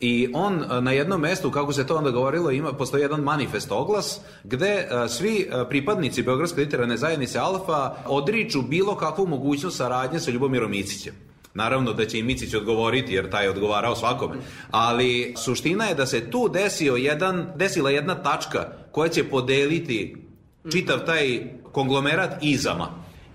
[0.00, 3.72] I on e, na jednom mestu, kako se to onda govorilo, ima, postoji jedan manifest
[3.72, 10.20] oglas gde a, svi a, pripadnici Beogradske literarne zajednice Alfa odriču bilo kakvu mogućnost saradnje
[10.20, 11.14] sa Ljubomirom Micićem.
[11.54, 14.34] Naravno da će i Micić odgovoriti jer taj je odgovarao svakome.
[14.70, 20.23] Ali suština je da se tu desio jedan, desila jedna tačka koja će podeliti
[20.72, 21.40] čitav taj
[21.72, 22.88] konglomerat izama.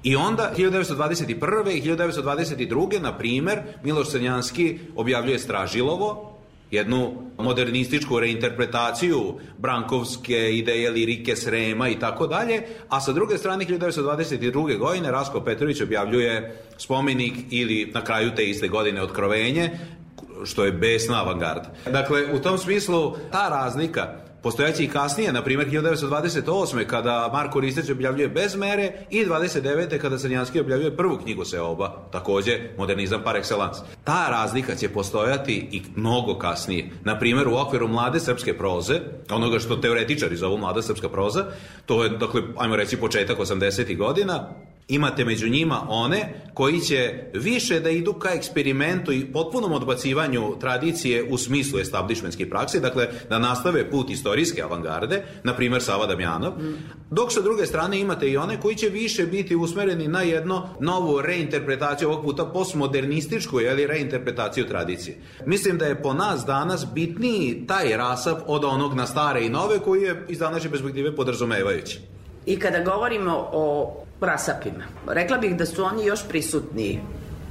[0.04, 1.78] I onda 1921.
[1.78, 3.02] i 1922.
[3.02, 6.40] na primer Miloš Crnjanski objavljuje Stražilovo
[6.72, 14.78] jednu modernističku reinterpretaciju brankovske ideje lirike Srema i tako dalje, a sa druge strane 1922.
[14.78, 19.70] godine Rasko Petrović objavljuje spomenik ili na kraju te iste godine otkrovenje,
[20.46, 21.74] što je besna avangarda.
[21.92, 26.86] Dakle, u tom smislu ta razlika Postojaće i kasnije, na primjer 1928.
[26.86, 29.98] kada Marko Risteć objavljuje Bez mere i 29.
[29.98, 33.80] kada Crnjanski objavljuje prvu knjigu Seoba, takođe modernizam par excellence.
[34.04, 36.90] Ta razlika će postojati i mnogo kasnije.
[37.04, 41.46] Na primjer u okviru mlade srpske proze, onoga što teoretičari zovu mlada srpska proza,
[41.86, 43.98] to je, dakle, ajmo reći početak 80.
[43.98, 44.50] godina,
[44.90, 51.24] Imate među njima one koji će više da idu ka eksperimentu i potpunom odbacivanju tradicije
[51.30, 56.54] u smislu establishmentske prakse, dakle da nastave put istorijske avangarde, na primer Sava Damjanov,
[57.12, 61.22] dok sa druge strane imate i one koji će više biti usmereni na jedno novu
[61.22, 65.18] reinterpretaciju ovog puta postmodernističku ili reinterpretaciju tradicije.
[65.46, 69.80] Mislim da je po nas danas bitniji taj rasap od onog na stare i nove
[69.80, 72.00] koji je iz današnje perspektive podrazumevajući.
[72.46, 74.84] I kada govorimo o rasapima.
[75.08, 77.00] Rekla bih da su oni još prisutni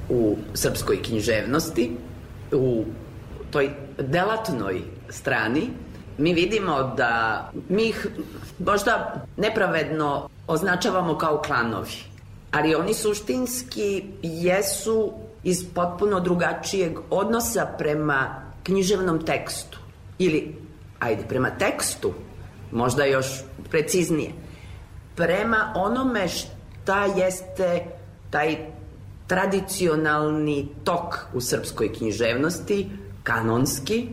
[0.09, 1.97] u srpskoj književnosti,
[2.53, 2.85] u
[3.51, 5.71] toj delatnoj strani.
[6.19, 8.07] Mi vidimo da mi ih
[8.59, 11.97] možda nepravedno označavamo kao klanovi,
[12.53, 15.13] ali oni suštinski jesu
[15.45, 19.79] iz potpuno drugačijeg odnosa prema književnom tekstu.
[20.19, 20.57] Ili,
[20.99, 22.13] ajde, prema tekstu,
[22.73, 23.27] možda još
[23.71, 24.33] preciznije,
[25.17, 26.58] prema onome što
[26.89, 27.85] šta jeste
[28.31, 28.57] taj
[29.27, 32.91] tradicionalni tok u srpskoj književnosti,
[33.23, 34.09] kanonski,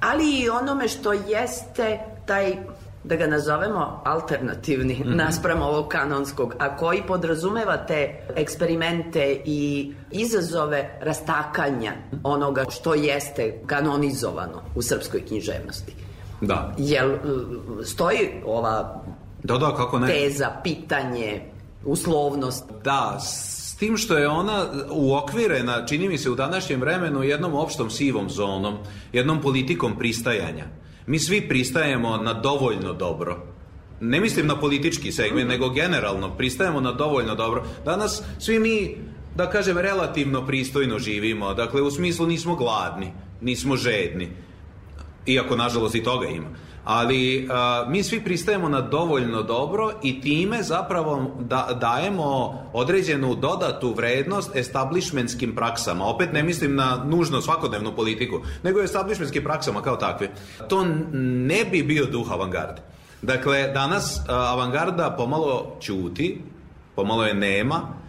[0.00, 2.56] ali i onome što jeste taj
[3.04, 5.16] da ga nazovemo alternativni mm -hmm.
[5.16, 11.92] naspram ovog kanonskog, a koji podrazumeva te eksperimente i izazove rastakanja
[12.22, 15.94] onoga što jeste kanonizovano u srpskoj književnosti.
[16.40, 16.74] Da.
[16.78, 17.10] Jel
[17.84, 19.02] stoji ova
[19.42, 20.06] da, da, kako ne.
[20.06, 21.42] teza, pitanje,
[21.84, 22.64] uslovnost.
[22.84, 27.90] Da, s tim što je ona uokvirena, čini mi se u današnjem vremenu, jednom opštom
[27.90, 28.78] sivom zonom,
[29.12, 30.66] jednom politikom pristajanja.
[31.06, 33.46] Mi svi pristajemo na dovoljno dobro.
[34.00, 37.64] Ne mislim na politički segment, nego generalno pristajemo na dovoljno dobro.
[37.84, 38.96] Danas svi mi,
[39.36, 41.54] da kažem, relativno pristojno živimo.
[41.54, 44.28] Dakle, u smislu nismo gladni, nismo žedni.
[45.26, 46.48] Iako, nažalost, i toga ima
[46.84, 53.94] ali a, mi svi pristajemo na dovoljno dobro i time zapravo da, dajemo određenu dodatu
[53.94, 56.06] vrednost establishmentskim praksama.
[56.06, 60.30] Opet ne mislim na nužno svakodnevnu politiku, nego establishmentskim praksama kao takve.
[60.68, 62.82] To ne bi bio duh avangarde.
[63.22, 66.40] Dakle, danas a, avangarda pomalo ćuti,
[66.94, 68.00] pomalo je nema,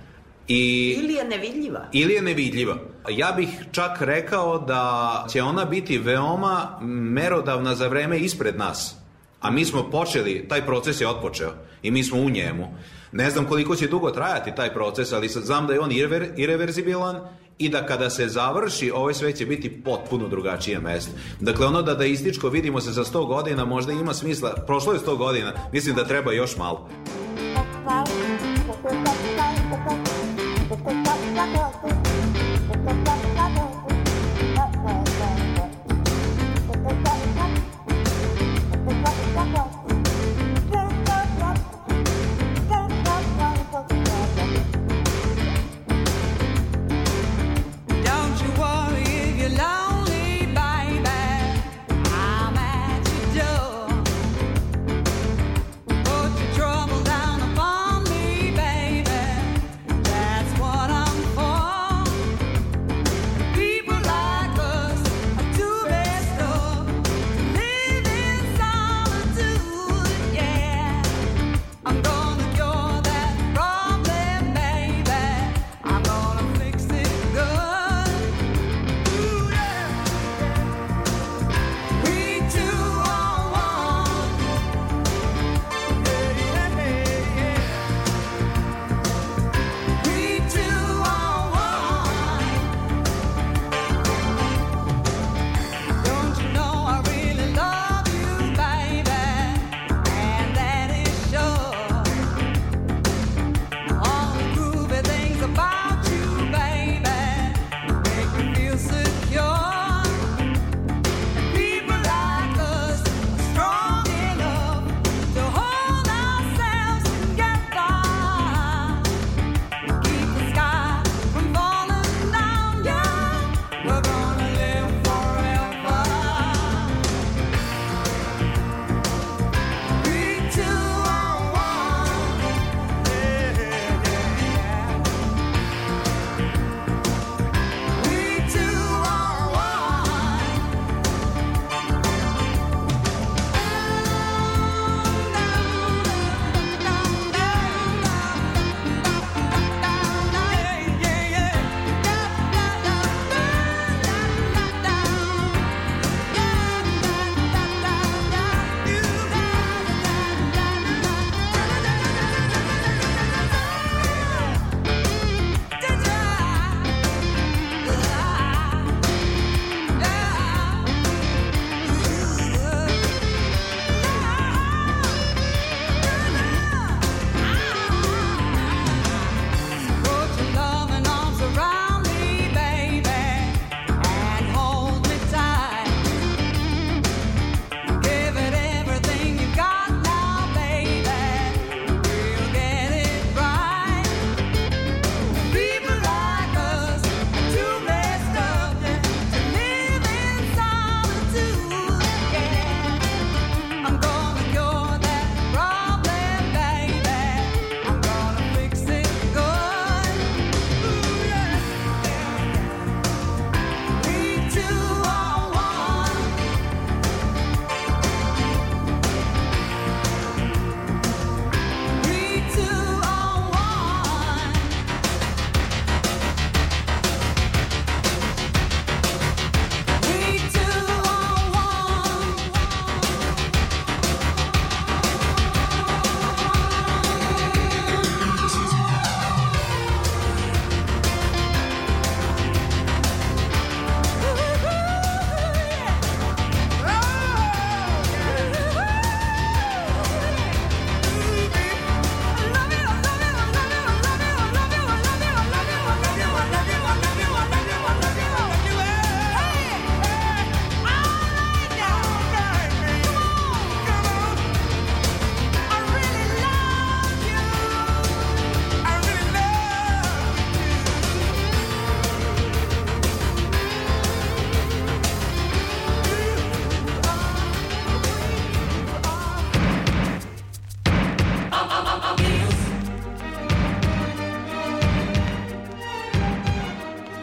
[0.48, 1.86] I, ili je nevidljiva.
[1.92, 2.76] Ili je nevidljiva.
[3.10, 8.96] Ja bih čak rekao da će ona biti veoma merodavna za vreme ispred nas.
[9.42, 12.68] A mi smo počeli, taj proces je otpočeo i mi smo u njemu.
[13.12, 17.20] Ne znam koliko će dugo trajati taj proces, ali znam da je on irever, ireverzibilan
[17.58, 21.12] i da kada se završi, ovaj sve će biti potpuno drugačije mesto.
[21.40, 25.00] Dakle, ono da da ističko vidimo se za 100 godina možda ima smisla, prošlo je
[25.00, 26.90] 100 godina, mislim da treba još malo.
[27.84, 28.31] Hvala.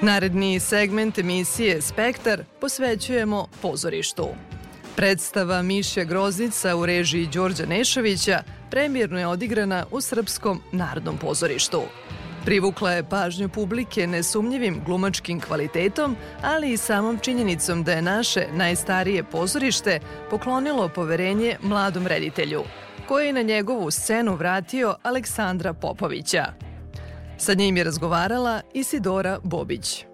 [0.02, 4.28] Naredni segment emisije Spektar posvećujemo pozorištu.
[4.96, 11.82] Predstava Mišja Groznica u režiji Đorđa Nešovića premijerno je odigrana u Srpskom narodnom pozorištu.
[12.44, 19.24] Privukla je pažnju publike nesumnjivim glumačkim kvalitetom, ali i samom činjenicom da je naše najstarije
[19.24, 22.62] pozorište poklonilo poverenje mladom reditelju,
[23.08, 26.67] koji je na njegovu scenu vratio Aleksandra Popovića.
[27.40, 30.04] Sa njim je razgovarala Isidora Bobić.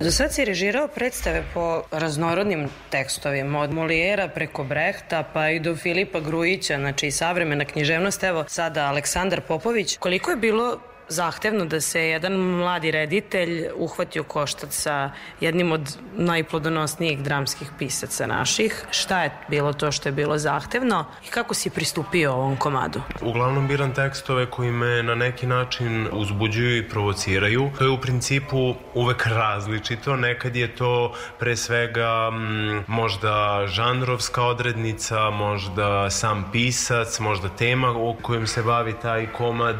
[0.00, 5.76] Do sad si režirao predstave po raznorodnim tekstovima, od Molijera preko Brehta pa i do
[5.76, 9.96] Filipa Grujića, znači i savremena književnost, evo sada Aleksandar Popović.
[9.96, 10.78] Koliko je bilo
[11.10, 18.26] zahtevno da se jedan mladi reditelj uhvati u koštac sa jednim od najplodonosnijih dramskih pisaca
[18.26, 18.84] naših.
[18.90, 23.02] Šta je bilo to što je bilo zahtevno i kako si pristupio ovom komadu?
[23.20, 27.70] Uglavnom biram tekstove koji me na neki način uzbuđuju i provociraju.
[27.78, 30.16] To je u principu uvek različito.
[30.16, 37.88] Nekad je to pre svega m, mm, možda žanrovska odrednica, možda sam pisac, možda tema
[37.90, 39.76] o kojom se bavi taj komad.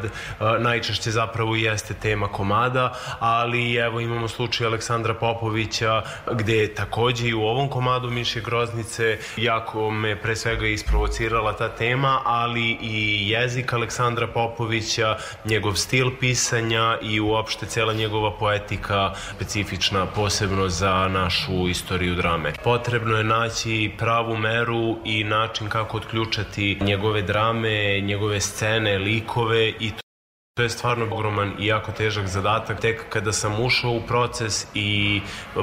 [0.59, 6.01] Najčešće zapravo jeste tema komada, ali evo imamo slučaj Aleksandra Popovića
[6.31, 11.69] gde je takođe i u ovom komadu Miše Groznice jako me pre svega isprovocirala ta
[11.69, 20.05] tema, ali i jezik Aleksandra Popovića, njegov stil pisanja i uopšte cela njegova poetika specifična
[20.05, 22.53] posebno za našu istoriju drame.
[22.63, 29.91] Potrebno je naći pravu meru i način kako otključati njegove drame, njegove scene, likove i
[29.91, 30.10] To
[30.59, 32.79] je stvarno ogroman i jako težak zadatak.
[32.79, 35.21] Tek kada sam ušao u proces i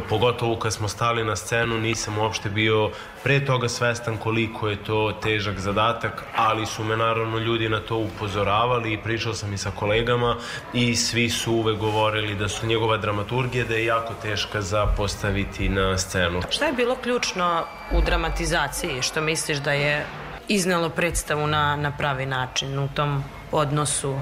[0.09, 2.91] pogotovo kad smo stali na scenu nisam uopšte bio
[3.23, 7.97] pre toga svestan koliko je to težak zadatak, ali su me naravno ljudi na to
[7.97, 10.37] upozoravali i pričao sam i sa kolegama
[10.73, 15.69] i svi su uvek govorili da su njegova dramaturgija da je jako teška za postaviti
[15.69, 16.43] na scenu.
[16.51, 20.07] Šta je bilo ključno u dramatizaciji što misliš da je
[20.49, 24.19] iznelo predstavu na, na pravi način u tom odnosu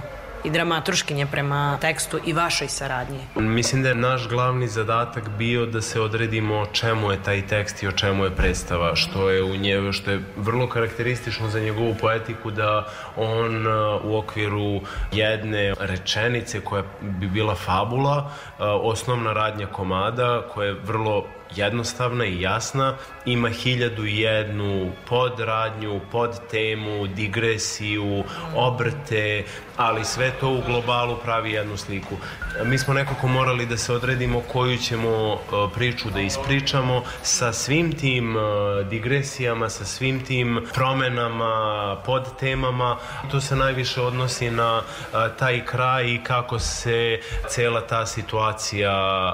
[0.47, 3.19] i dramaturškinje prema tekstu i vašoj saradnji?
[3.35, 7.89] Mislim da je naš glavni zadatak bio da se odredimo čemu je taj tekst i
[7.89, 12.51] o čemu je predstava, što je u njeve, što je vrlo karakteristično za njegovu poetiku
[12.51, 12.87] da
[13.17, 14.81] on uh, u okviru
[15.13, 22.41] jedne rečenice koja bi bila fabula, uh, osnovna radnja komada koja je vrlo jednostavna i
[22.41, 28.25] jasna, ima hiljadu i jednu podradnju, podtemu, digresiju,
[28.55, 29.45] obrte,
[29.77, 32.17] ali sve to u globalu pravi jednu sliku.
[32.65, 35.37] Mi smo nekako morali da se odredimo koju ćemo e,
[35.75, 38.41] priču da ispričamo sa svim tim e,
[38.85, 42.97] digresijama, sa svim tim promenama, podtemama.
[43.31, 48.93] To se najviše odnosi na e, taj kraj i kako se cela ta situacija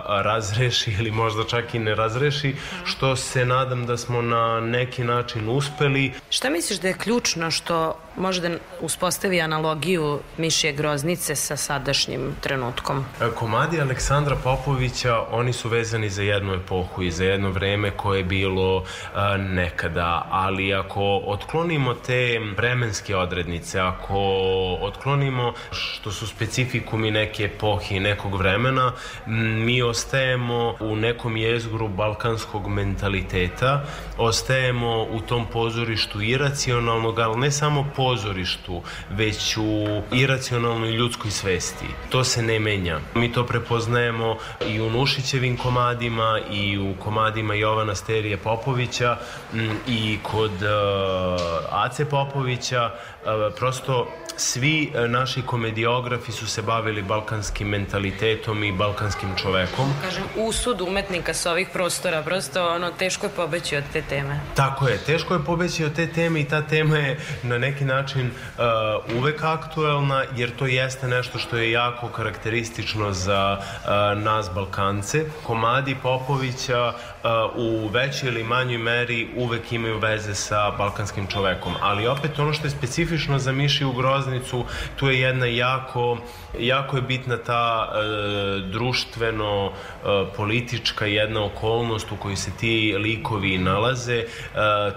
[0.08, 2.01] razreši ili možda čak i ne razreši,
[2.84, 6.12] što se nadam da smo na neki način uspeli.
[6.30, 13.04] Šta misliš da je ključno što može da uspostavi analogiju Mišije Groznice sa sadašnjim trenutkom?
[13.20, 18.18] E, komadi Aleksandra Popovića, oni su vezani za jednu epohu i za jedno vreme koje
[18.18, 18.84] je bilo
[19.14, 24.18] a, nekada, ali ako otklonimo te vremenske odrednice, ako
[24.80, 28.92] otklonimo što su specifikumi neke epohe i nekog vremena,
[29.66, 33.84] mi ostajemo u nekom jezgru balkanskog mentaliteta,
[34.18, 41.86] ostajemo u tom pozorištu iracionalnog, ali ne samo pozorištu, već u iracionalnoj ljudskoj svesti.
[42.10, 43.00] To se ne menja.
[43.14, 44.36] Mi to prepoznajemo
[44.68, 49.16] i u Nušićevim komadima i u komadima Jovana Sterije Popovića
[49.88, 50.68] i kod uh,
[51.70, 52.90] Ace Popovića.
[53.24, 59.94] Uh, prosto svi e, naši komediografi su se bavili balkanskim mentalitetom i balkanskim čovekom.
[60.02, 64.40] Kažem, usud umetnika sa ovih prostora, prosto ono, teško je pobeći od te teme.
[64.54, 68.26] Tako je, teško je pobeći od te teme i ta tema je na neki način
[68.30, 75.24] uh, uvek aktuelna, jer to jeste nešto što je jako karakteristično za uh, nas Balkance.
[75.46, 77.11] Komadi Popovića uh,
[77.56, 82.66] u većoj ili manjoj meri uvek imaju veze sa balkanskim čovekom, ali opet ono što
[82.66, 84.64] je specifično za Miši Ugroz železnicu,
[84.96, 86.18] tu je jedna jako,
[86.58, 90.06] jako je bitna ta e, društveno e,
[90.36, 94.26] politička jedna okolnost u kojoj se ti likovi nalaze, e,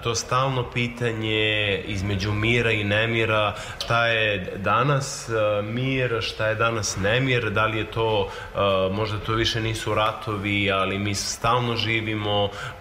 [0.04, 5.30] to stalno pitanje između mira i nemira, šta je danas
[5.64, 10.72] mir, šta je danas nemir, da li je to, uh, možda to više nisu ratovi,
[10.72, 12.15] ali mi stalno živimo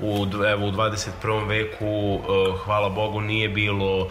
[0.00, 1.48] u, evo, u 21.
[1.48, 4.08] veku, uh, hvala Bogu, nije bilo uh,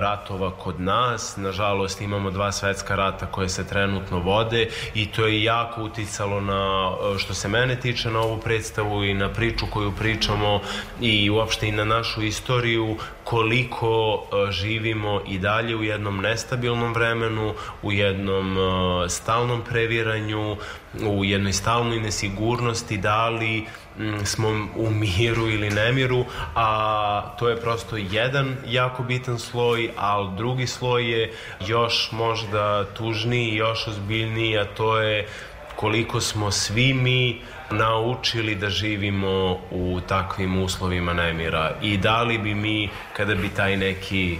[0.00, 5.42] ratova kod nas, nažalost imamo dva svetska rata koje se trenutno vode i to je
[5.42, 9.92] jako uticalo na, uh, što se mene tiče, na ovu predstavu i na priču koju
[9.92, 10.60] pričamo
[11.00, 17.54] i uopšte i na našu istoriju, koliko uh, živimo i dalje u jednom nestabilnom vremenu,
[17.82, 18.64] u jednom uh,
[19.08, 20.56] stalnom previranju,
[21.02, 23.83] u jednoj stalnoj nesigurnosti da li mm,
[24.24, 26.24] smo u miru ili nemiru,
[26.54, 31.32] a to je prosto jedan jako bitan sloj, a drugi sloj je
[31.66, 35.28] još možda tužniji, još ozbiljniji, a to je
[35.76, 37.40] koliko smo svi mi
[37.70, 41.76] naučili da živimo u takvim uslovima nemira.
[41.82, 44.38] I da li bi mi, kada bi taj neki,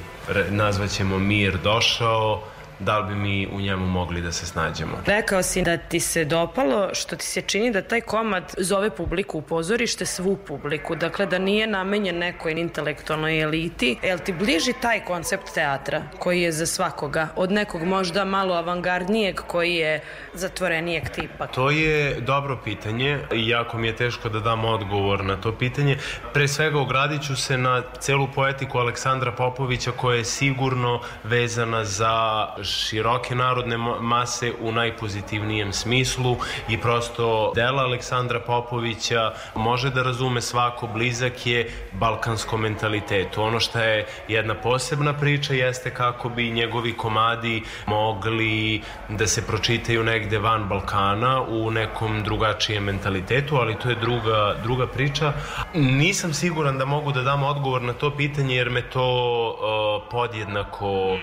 [0.51, 2.43] nazvaćemo mir, došao,
[2.79, 4.93] da li bi mi u njemu mogli da se snađemo.
[5.07, 9.39] Rekao si da ti se dopalo što ti se čini da taj komad zove publiku
[9.39, 13.97] u pozorište, svu publiku, dakle da nije namenjen nekoj intelektualnoj eliti.
[14.03, 19.41] Jel ti bliži taj koncept teatra koji je za svakoga, od nekog možda malo avangardnijeg
[19.47, 20.01] koji je
[20.35, 21.47] zatvorenijeg tipa?
[21.47, 25.99] To je dobro pitanje i jako mi je teško da dam odgovor na to pitanje.
[26.33, 32.47] Pre svega ogradit ću se na celu poetiku Aleksandra Popovića koja je sigurno vezana za
[32.65, 36.37] široke narodne mase u najpozitivnijem smislu
[36.69, 43.43] i prosto dela Aleksandra Popovića može da razume svako, blizak je balkanskom mentalitetu.
[43.43, 50.05] Ono što je jedna posebna priča jeste kako bi njegovi komadi mogli da se pročitaju
[50.05, 55.33] negde van Balkana u nekom drugačijem mentalitetu, ali to je druga, druga priča.
[55.75, 59.09] Nisam siguran da mogu da dam odgovor na to pitanje jer me to
[59.49, 61.19] uh, podjednako uh,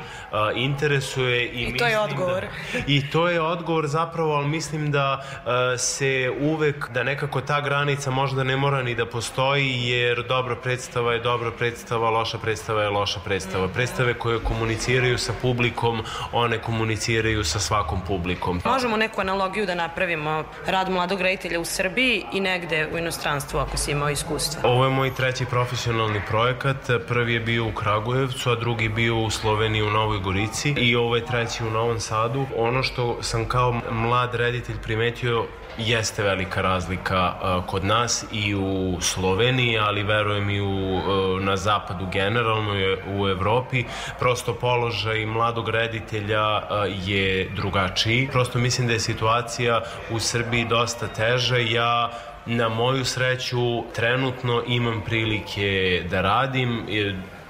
[0.55, 2.45] interesuje I, I to je odgovor.
[2.73, 7.61] Da, I to je odgovor zapravo, ali mislim da uh, se uvek, da nekako ta
[7.61, 12.83] granica možda ne mora ni da postoji, jer dobra predstava je dobra predstava, loša predstava
[12.83, 13.67] je loša predstava.
[13.67, 18.61] Predstave koje komuniciraju sa publikom, one komuniciraju sa svakom publikom.
[18.65, 23.77] Možemo neku analogiju da napravimo rad mladog reditelja u Srbiji i negde u inostranstvu ako
[23.77, 24.61] si imao iskustva.
[24.63, 26.77] Ovo je moj treći profesionalni projekat.
[27.07, 31.15] Prvi je bio u Kragujevcu, a drugi bio u Sloveniji u Novoj Gorici i ovo
[31.15, 32.45] je treći u Novom Sadu.
[32.57, 35.45] Ono što sam kao mlad reditelj primetio
[35.77, 41.57] jeste velika razlika uh, kod nas i u Sloveniji, ali verujem i u, uh, na
[41.57, 43.83] zapadu generalno je u Evropi.
[44.19, 46.63] Prosto položaj mladog reditelja uh,
[47.07, 48.29] je drugačiji.
[48.31, 51.57] Prosto mislim da je situacija u Srbiji dosta teža.
[51.57, 52.11] Ja
[52.45, 56.85] na moju sreću trenutno imam prilike da radim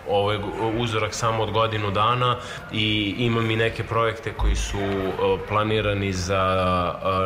[0.10, 0.39] ovo je
[0.78, 2.38] uzorak samo od godinu dana
[2.72, 5.12] i imam i neke projekte koji su e,
[5.47, 6.43] planirani za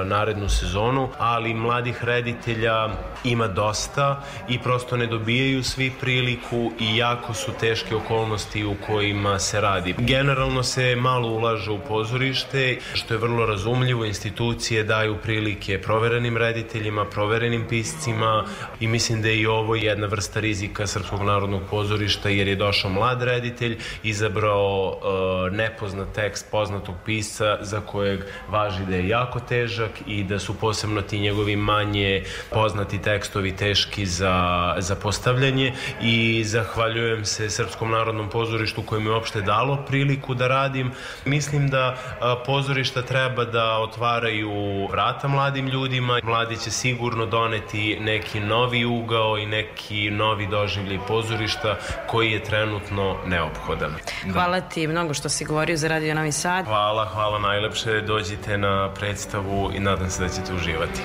[0.01, 2.89] e, narednu sezonu, ali mladih reditelja
[3.23, 9.39] ima dosta i prosto ne dobijaju svi priliku i jako su teške okolnosti u kojima
[9.39, 9.95] se radi.
[9.97, 17.05] Generalno se malo ulaže u pozorište, što je vrlo razumljivo, institucije daju prilike proverenim rediteljima,
[17.05, 18.45] proverenim piscima
[18.79, 22.91] i mislim da je i ovo jedna vrsta rizika Srpskog narodnog pozorišta jer je došao
[22.91, 29.91] mlad reditelj, izabrao uh, nepoznat tekst poznatog pisca za kojeg važi da je jako težak
[30.07, 34.35] i da su posebno ti njegovi manje poznati tekstovi teški za,
[34.77, 40.91] za postavljanje i zahvaljujem se Srpskom narodnom pozorištu koje mi uopšte dalo priliku da radim.
[41.25, 46.19] Mislim da uh, pozorišta treba da otvaraju vrata mladim ljudima.
[46.23, 53.17] Mladi će sigurno doneti neki novi ugao i neki novi doživljaj pozorišta koji je trenutno
[53.25, 53.91] neophodan.
[54.25, 54.31] Da.
[54.33, 56.65] Hvala ti mnogo što si govorio za Radio Novi Sad.
[56.65, 58.01] Hvala, hvala najlepše.
[58.01, 61.01] Dođite na predstavu i nadam se da ćete uživati.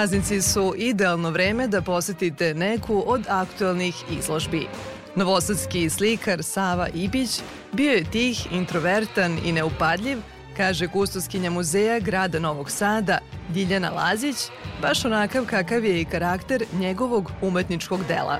[0.00, 4.66] Praznici su idealno vreme da posetite neku od aktualnih izložbi.
[5.14, 7.40] Novosadski slikar Sava Ibić
[7.72, 10.18] bio je tih, introvertan i neupadljiv,
[10.56, 14.36] kaže kustoskinja muzeja grada Novog Sada Diljana Lazić,
[14.82, 18.38] baš onakav kakav je i karakter njegovog umetničkog dela.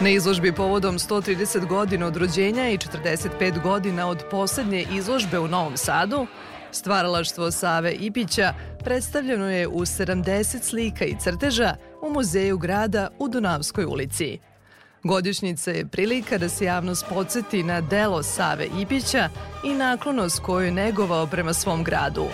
[0.00, 5.76] Na izložbi povodom 130 godina od rođenja i 45 godina od poslednje izložbe u Novom
[5.76, 6.26] Sadu,
[6.74, 13.84] stvaralaštvo Save Ipića predstavljeno je u 70 slika i crteža u muzeju grada u Dunavskoj
[13.84, 14.38] ulici.
[15.02, 19.28] Godišnjica je prilika da se javnost podsjeti na delo Save Ipića
[19.64, 22.26] i naklonost koju je negovao prema svom gradu.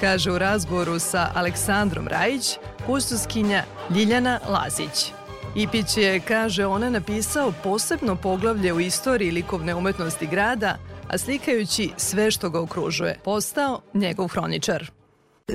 [0.00, 5.12] Kaže u razgovoru sa Aleksandrom Rajić, kustoskinja Ljiljana Lazić.
[5.56, 10.76] Ipić je, kaže ona, napisao posebno poglavlje u istoriji likovne umetnosti grada,
[11.12, 14.90] a slikajući sve što ga okružuje, postao njegov hroničar.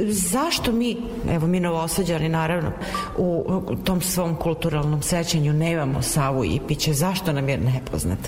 [0.10, 0.98] Zašto mi,
[1.30, 2.72] evo mi novosađani naravno,
[3.18, 8.20] u tom svom kulturalnom sećanju nemamo Savu Ipića, zašto nam je nepoznat?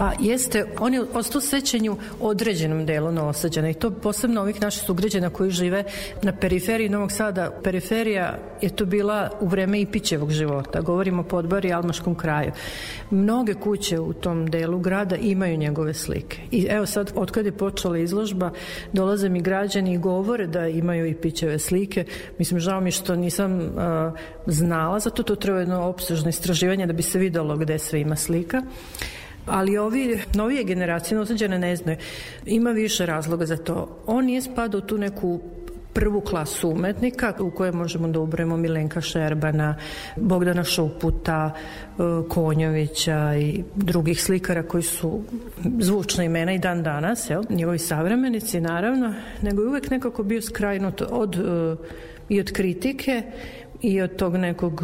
[0.00, 5.30] Pa jeste, on je ostao sećanju određenom delu Novosađana i to posebno ovih naših sugrađana
[5.30, 5.84] koji žive
[6.22, 7.50] na periferiji Novog Sada.
[7.62, 12.52] Periferija je to bila u vreme Ipićevog života, govorimo o Podbari i Almaškom kraju.
[13.10, 16.38] Mnoge kuće u tom delu grada imaju njegove slike.
[16.50, 18.50] I evo sad, otkad je počela izložba,
[18.92, 22.04] dolaze mi građani i govore da imaju Ipićeve slike.
[22.38, 23.70] Mislim, žao mi što nisam uh,
[24.46, 28.62] znala, zato to treba jedno opsežno istraživanje da bi se videlo gde sve ima slika
[29.46, 31.98] ali ovi novije generacije nosađane ne znaju.
[32.46, 34.02] Ima više razloga za to.
[34.06, 35.40] On nije spadao u tu neku
[35.92, 39.76] prvu klasu umetnika u koje možemo da ubrojimo Milenka Šerbana,
[40.16, 41.50] Bogdana Šuputa,
[42.28, 45.22] Konjovića i drugih slikara koji su
[45.78, 47.42] zvučna imena i dan danas, jel?
[47.50, 51.36] njegovi savremenici naravno, nego je uvek nekako bio skrajnut od,
[52.28, 53.22] i od kritike
[53.82, 54.82] i od tog nekog,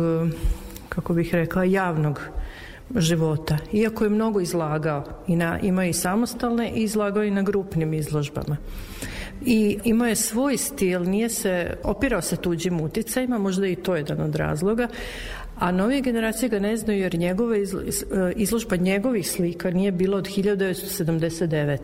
[0.89, 2.21] kako bih rekla, javnog
[2.95, 3.59] života.
[3.73, 8.57] Iako je mnogo izlagao i na, ima i samostalne i izlagao i na grupnim izložbama.
[9.45, 14.01] I imao je svoj stil, nije se, opirao se tuđim uticajima, možda i to je
[14.01, 14.89] jedan od razloga,
[15.59, 17.63] A novije generacije ga ne znaju jer njegove e,
[18.37, 21.79] izložba njegovih slika nije bila od 1979.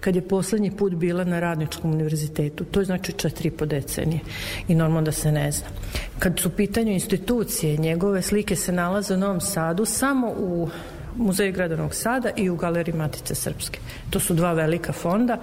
[0.00, 2.64] kad je poslednji put bila na Radničkom univerzitetu.
[2.64, 4.20] To je znači četiri po decenije
[4.68, 5.66] i normalno da se ne zna.
[6.18, 10.68] Kad su u pitanju institucije, njegove slike se nalaze u Novom Sadu samo u
[11.16, 13.78] Muzeju grada Novog Sada i u Galeriji Matice Srpske.
[14.10, 15.38] To su dva velika fonda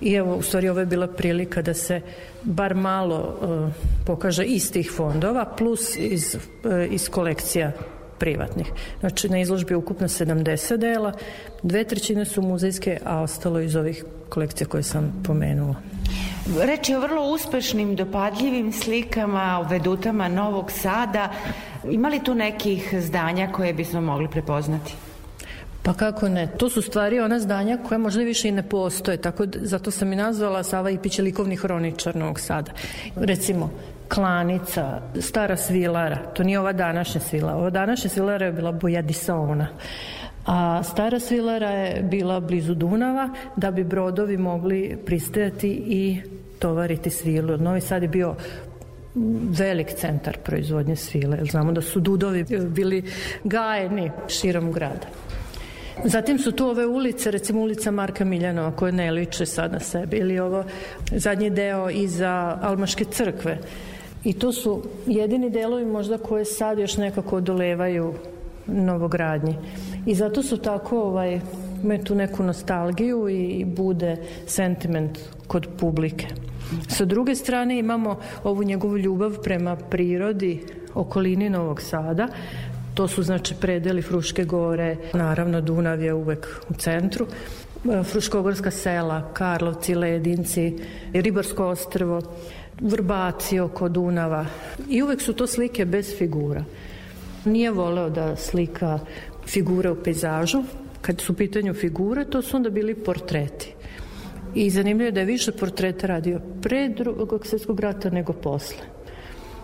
[0.00, 2.00] i evo, u stvari ovo je bila prilika da se
[2.42, 3.72] bar malo uh,
[4.06, 7.72] pokaže iz tih fondova plus iz, uh, iz kolekcija
[8.18, 8.72] privatnih.
[9.00, 11.12] Znači, na izložbi je ukupno 70 dela,
[11.62, 15.74] dve trećine su muzejske, a ostalo iz ovih kolekcija koje sam pomenula.
[16.60, 21.32] Reč je o vrlo uspešnim, dopadljivim slikama, o vedutama Novog Sada.
[21.90, 24.94] Ima li tu nekih zdanja koje bismo mogli prepoznati?
[25.84, 26.48] Pa kako ne?
[26.56, 30.12] To su stvari ona zdanja koja možda više i ne postoje, tako da, zato sam
[30.12, 32.72] i nazvala Sava Ipić likovni hroničar Novog Sada.
[33.16, 33.70] Recimo,
[34.08, 37.56] Klanica, Stara svilara, to nije ova današnja svila.
[37.56, 39.68] Ova današnja svilara je bila Bojadisaona.
[40.46, 46.22] A stara svilara je bila blizu Dunava da bi brodovi mogli pristajati i
[46.58, 47.56] tovariti svilu.
[47.56, 48.34] Novi Sad je bio
[49.58, 51.38] velik centar proizvodnje svile.
[51.50, 53.04] Znamo da su dudovi bili
[53.44, 55.06] gajeni širom grada.
[56.02, 60.16] Zatim su tu ove ulice, recimo ulica Marka Miljanova koje ne liče sad na sebe
[60.16, 60.64] ili ovo
[61.12, 63.58] zadnji deo iza Almaške crkve.
[64.24, 68.14] I to su jedini delovi možda koje sad još nekako odolevaju
[68.66, 69.56] novogradnji.
[70.06, 71.40] I zato su tako ovaj,
[71.82, 74.16] imaju tu neku nostalgiju i bude
[74.46, 76.26] sentiment kod publike.
[76.88, 80.62] Sa druge strane imamo ovu njegovu ljubav prema prirodi,
[80.94, 82.28] okolini Novog Sada,
[82.94, 87.26] To su znači predeli Fruške gore, naravno Dunav je uvek u centru.
[88.04, 90.78] Fruškogorska sela, Karlovci, Ledinci,
[91.12, 92.20] Ribarsko ostrvo,
[92.80, 94.46] Vrbaci oko Dunava.
[94.88, 96.64] I uvek su to slike bez figura.
[97.44, 98.98] Nije voleo da slika
[99.46, 100.62] figure u pejzažu.
[101.00, 103.74] Kad su u pitanju figure, to su onda bili portreti.
[104.54, 108.93] I zanimljivo je da je više portreta radio pre drugog svjetskog rata nego posle.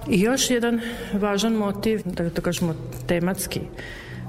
[0.08, 0.80] I još jedan
[1.12, 2.74] važan motiv, da, da kažemo
[3.06, 3.60] tematski,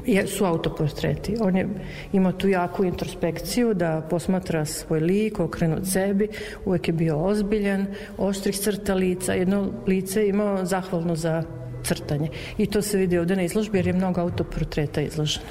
[0.05, 1.38] je, su autoportreti.
[1.41, 1.67] On je
[2.13, 6.28] imao tu jaku introspekciju da posmatra svoj lik, okrenut sebi,
[6.65, 7.86] uvek je bio ozbiljan,
[8.17, 11.43] oštrih crta lica, jedno lice je imao zahvalno za
[11.84, 12.30] crtanje.
[12.57, 15.45] I to se vidi ovde na izložbi jer je mnogo autoportreta izloženo.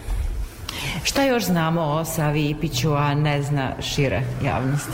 [1.02, 4.88] Šta još znamo o Savi Ipiću, a ne zna šire javnost?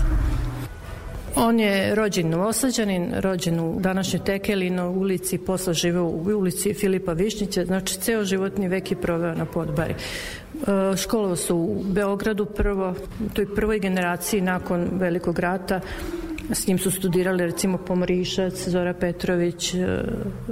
[1.39, 7.65] On je rođen novosađanin, rođen u današnjoj Tekelino ulici, posle žive u ulici Filipa Višnjića,
[7.65, 9.95] znači ceo životni vek je proveo na Podbari.
[9.95, 12.95] E, školovao se u Beogradu prvo,
[13.27, 15.81] u toj prvoj generaciji nakon velikog rata,
[16.53, 20.03] S njim su studirali recimo Pomorišac, Zora Petrović, e,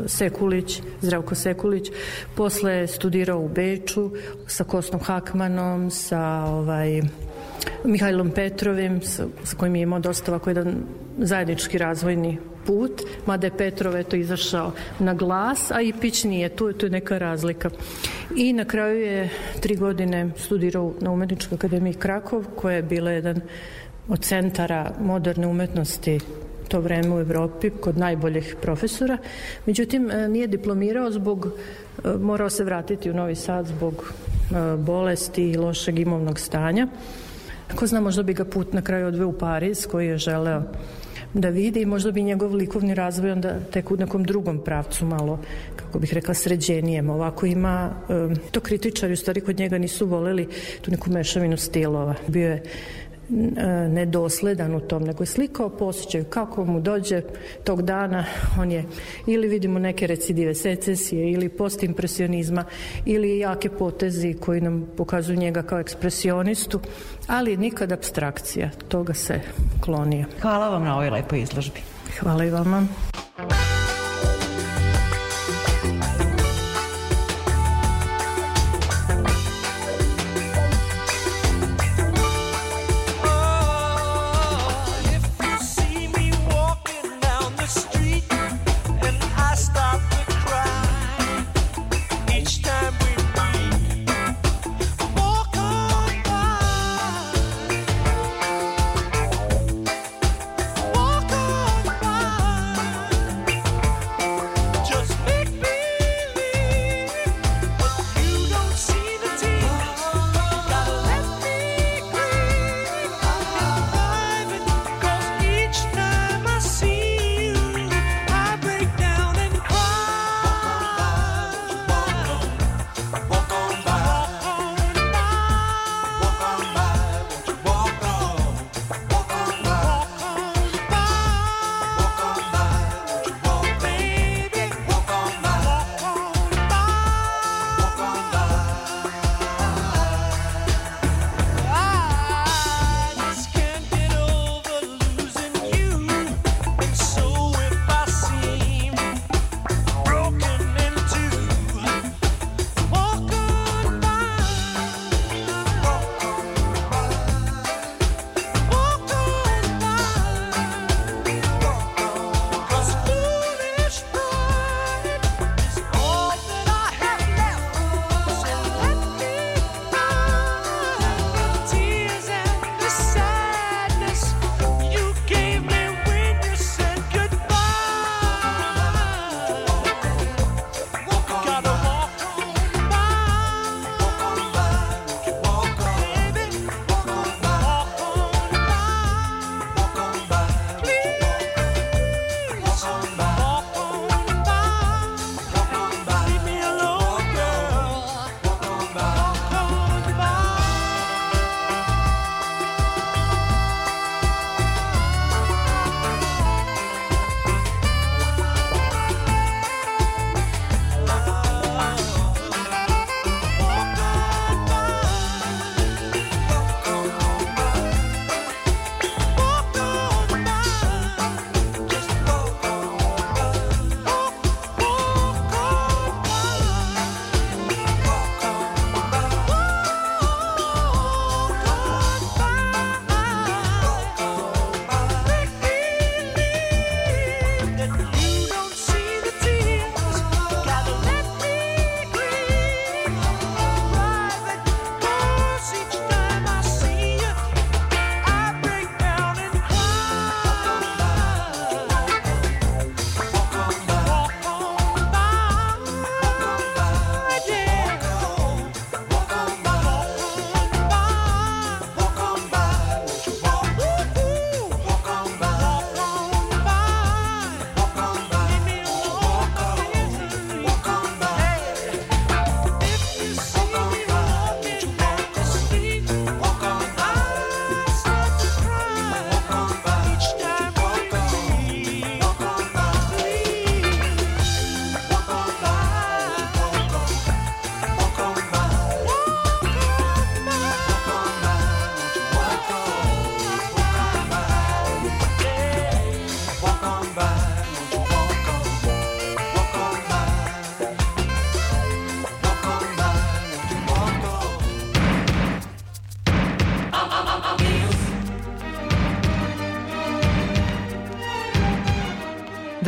[0.07, 1.91] Sekulić, Zdravko Sekulić.
[2.35, 4.11] Posle je studirao u Beču
[4.47, 7.03] sa Kostom Hakmanom, sa ovaj,
[7.85, 10.77] Mihajlom Petrovim, sa, sa kojim je imao dosta ovako jedan
[11.19, 16.87] zajednički razvojni put, mada je Petrov eto izašao na glas, a Ipić nije, tu, tu
[16.87, 17.71] je neka razlika.
[18.37, 23.41] I na kraju je tri godine studirao na Umetničkoj akademiji Krakov, koja je bila jedan
[24.09, 26.21] od centara moderne umetnosti
[26.69, 29.19] to vreme u Evropi kod najboljih profesora.
[29.67, 31.49] Međutim, e, nije diplomirao zbog,
[32.05, 36.89] e, morao se vratiti u Novi Sad zbog e, bolesti i lošeg imovnog stanja.
[37.75, 40.63] Ko zna, možda bi ga put na kraju odveo u Pariz koji je želeo
[41.35, 45.39] da vidi i možda bi njegov likovni razvoj onda tek u nekom drugom pravcu malo,
[45.77, 47.11] kako bih rekla, sređenijem.
[47.11, 50.49] Ovako ima, um, to kritičari u stvari kod njega nisu voleli
[50.83, 52.15] tu neku mešavinu stilova.
[52.27, 52.63] Bio je
[53.89, 57.23] nedosledan u tom, nego je slikao po osjećaju kako mu dođe
[57.65, 58.25] tog dana,
[58.59, 58.85] on je
[59.27, 62.65] ili vidimo neke recidive secesije ili postimpresionizma
[63.05, 66.81] ili jake potezi koji nam pokazuju njega kao ekspresionistu,
[67.27, 69.41] ali nikad abstrakcija, toga se
[69.81, 70.25] klonio.
[70.41, 71.81] Hvala vam na ovoj lepoj izložbi.
[72.21, 72.87] Hvala i vama.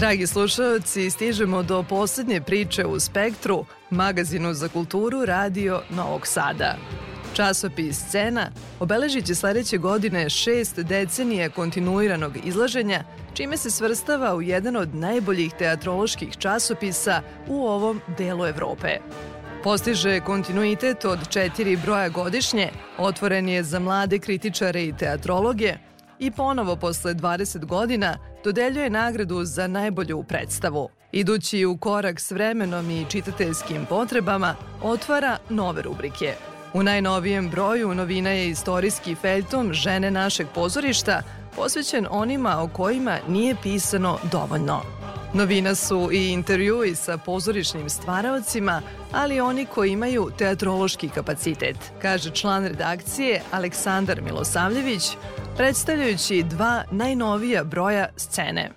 [0.07, 6.77] Dragi slušalci, stižemo do poslednje priče u Spektru, magazinu za kulturu Radio Novog Sada.
[7.35, 8.51] Časopis Scena
[8.81, 13.05] obeležit će sledeće godine šest decenije kontinuiranog izlaženja,
[13.35, 18.99] čime se svrstava u jedan od najboljih teatroloških časopisa u ovom delu Evrope.
[19.65, 25.75] Postiže kontinuitet od četiri broja godišnje, otvoren je za mlade kritičare i teatrologe
[26.19, 30.89] i ponovo posle 20 godina dodeljuje nagradu za najbolju predstavu.
[31.13, 36.35] Idući u korak s vremenom i čitateljskim potrebama, otvara nove rubrike.
[36.75, 41.23] U najnovijem broju novina je istorijski feljton Žene našeg pozorišta,
[41.57, 44.83] posvećen onima o kojima nije pisano dovoljno.
[45.35, 48.83] Novina su i intervjui sa pozorišnim stvaraocima,
[49.13, 55.03] ali oni koji imaju teatrološki kapacitet, kaže član redakcije Aleksandar Milosavljević,
[55.57, 58.71] predstavljajući dva najnovija broja scene.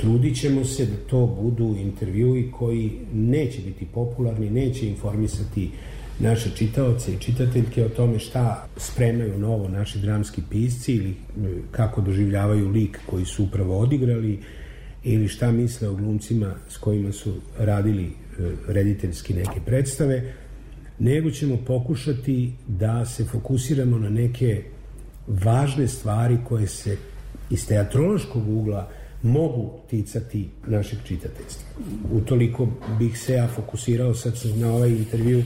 [0.00, 5.70] Trudit ćemo se da to budu intervjui koji neće biti popularni, neće informisati
[6.18, 11.14] naše čitaoce i čitateljke o tome šta spremaju novo naši dramski pisci ili e,
[11.70, 14.38] kako doživljavaju lik koji su upravo odigrali
[15.04, 18.12] ili šta misle o glumcima s kojima su radili e,
[18.68, 20.32] rediteljski neke predstave,
[20.98, 24.62] nego ćemo pokušati da se fokusiramo na neke
[25.26, 26.96] važne stvari koje se
[27.50, 28.90] iz teatrološkog ugla
[29.22, 31.68] mogu ticati našeg čitateljstva.
[32.12, 35.44] Utoliko bih se ja fokusirao sad na ovaj intervju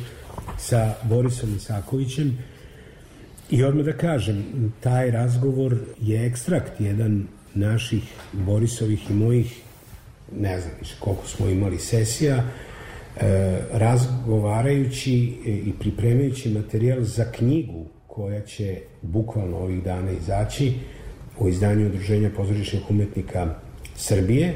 [0.59, 2.39] sa Borisom Isakovićem.
[3.51, 4.45] I odmah da kažem,
[4.80, 8.03] taj razgovor je ekstrakt jedan naših
[8.33, 9.61] Borisovih i mojih
[10.38, 15.14] ne znam više koliko smo imali sesija e, razgovarajući
[15.45, 20.72] i pripremajući materijal za knjigu koja će bukvalno ovih dana izaći
[21.38, 23.54] u izdanju Udruženja pozorišnih umetnika
[23.96, 24.54] Srbije,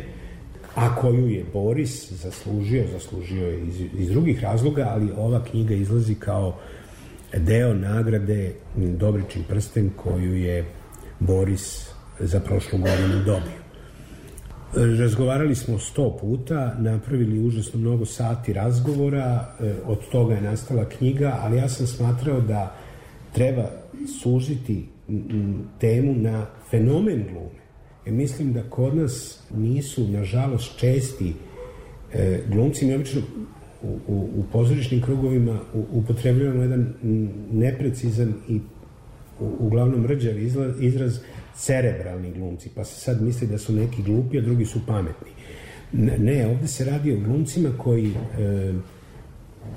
[0.75, 6.15] a koju je Boris zaslužio, zaslužio je iz, iz drugih razloga, ali ova knjiga izlazi
[6.15, 6.57] kao
[7.37, 10.65] deo nagrade Dobričin prsten koju je
[11.21, 11.91] Boris
[12.21, 13.65] za prošlu godinu dobio.
[14.99, 21.39] Razgovarali smo sto puta, napravili užasno mnogo sati razgovora, e, od toga je nastala knjiga,
[21.41, 22.77] ali ja sam smatrao da
[23.33, 23.71] treba
[24.23, 24.89] sužiti
[25.81, 27.64] temu na fenomen glume.
[28.07, 31.33] E, mislim da kod nas nisu, nažalost, česti
[32.13, 32.87] e, glumci.
[32.87, 33.21] Mi obično
[33.83, 35.61] u, u, u pozorišnim krugovima
[35.93, 36.95] upotrebljavamo jedan
[37.53, 38.61] neprecizan i
[39.41, 40.39] u, uglavnom rđav
[40.81, 41.19] izraz
[41.57, 45.31] cerebralni glumci, pa se sad misli da su neki glupi, a drugi su pametni.
[46.19, 48.73] Ne, ovde se radi o glumcima koji e,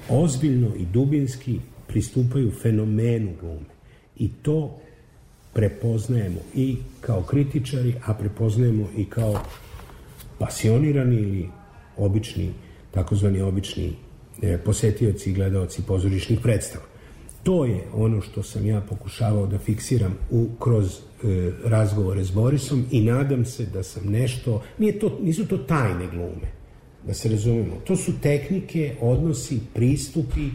[0.09, 3.77] ozbiljno i dubinski pristupaju fenomenu glume.
[4.15, 4.79] I to
[5.57, 9.39] prepoznajemo i kao kritičari, a prepoznajemo i kao
[10.39, 11.49] pasionirani ili
[11.97, 12.53] obični,
[12.91, 13.93] takozvani obični
[14.41, 16.85] e, posetioci i gledaoci pozorišnih predstava.
[17.43, 22.85] To je ono što sam ja pokušavao da fiksiram u, kroz e, razgovore s Borisom
[22.91, 26.51] i nadam se da sam nešto, nije to, nisu to tajne glume,
[27.07, 27.81] da se razumemo.
[27.87, 30.49] To su tehnike, odnosi, pristupi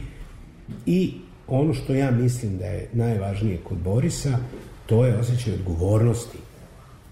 [0.87, 1.13] i
[1.49, 4.39] ono što ja mislim da je najvažnije kod Borisa,
[4.93, 6.39] to je osjećaj odgovornosti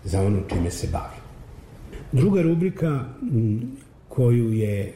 [0.05, 1.16] za ono čime se bavi.
[2.12, 3.05] Druga rubrika
[4.09, 4.93] koju je e,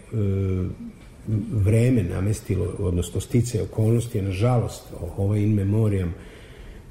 [1.52, 4.82] vreme namestilo, odnosno stice okolnosti, je nažalost
[5.16, 6.14] ovaj in memoriam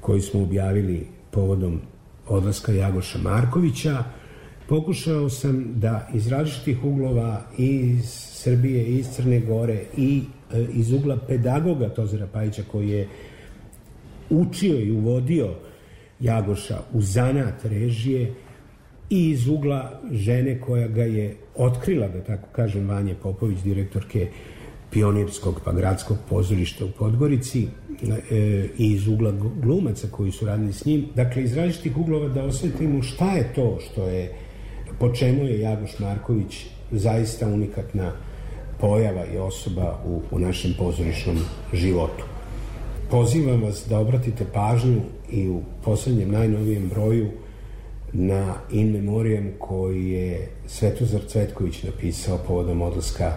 [0.00, 1.80] koji smo objavili povodom
[2.28, 4.04] odlaska Jagoša Markovića,
[4.68, 10.22] pokušao sam da iz različitih uglova i iz Srbije, i iz Crne Gore i
[10.52, 13.08] e, iz ugla pedagoga Tozera Pajića koji je
[14.30, 15.54] učio i uvodio
[16.20, 18.34] Jagoša u zanat režije
[19.10, 24.28] i iz ugla žene koja ga je otkrila, da tako kažem, Vanje Popović, direktorke
[24.90, 27.66] pionirskog pa gradskog pozorišta u Podgorici
[28.30, 29.32] e, i iz ugla
[29.62, 31.06] glumaca koji su radili s njim.
[31.14, 34.34] Dakle, iz različitih uglova da osvetimo šta je to što je,
[34.98, 38.12] po čemu je Jagoš Marković zaista unikatna
[38.80, 41.38] pojava i osoba u, u našem pozorišnom
[41.72, 42.24] životu.
[43.10, 47.30] Pozivam vas da obratite pažnju i u poslednjem najnovijem broju
[48.12, 53.32] na in memoriam koji je Svetozar Cvetković napisao povodom odlaska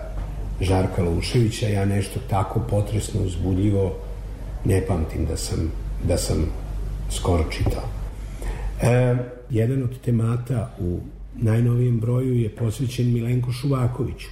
[0.61, 1.67] Žarka Luševića.
[1.67, 3.95] Ja nešto tako potresno uzbudljivo
[4.65, 5.71] ne pamtim da sam,
[6.07, 6.45] da sam
[7.11, 7.83] skoro čitao.
[8.81, 9.15] E,
[9.49, 10.99] jedan od temata u
[11.35, 14.27] najnovijem broju je posvećen Milenku Šuvakoviću.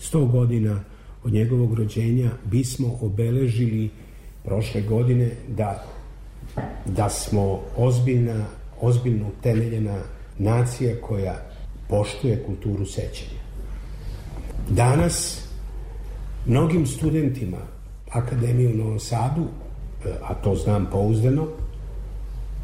[0.00, 0.80] 100 godina
[1.24, 3.90] od njegovog rođenja bismo obeležili
[4.44, 5.84] prošle godine da,
[6.86, 8.44] da smo ozbiljna,
[8.80, 9.98] ozbiljno utemeljena
[10.38, 11.34] nacija koja
[11.88, 13.40] poštuje kulturu sećanja.
[14.68, 15.44] Danas
[16.46, 17.58] mnogim studentima
[18.10, 21.46] Akademije u Novom Sadu, e, a to znam pouzdano,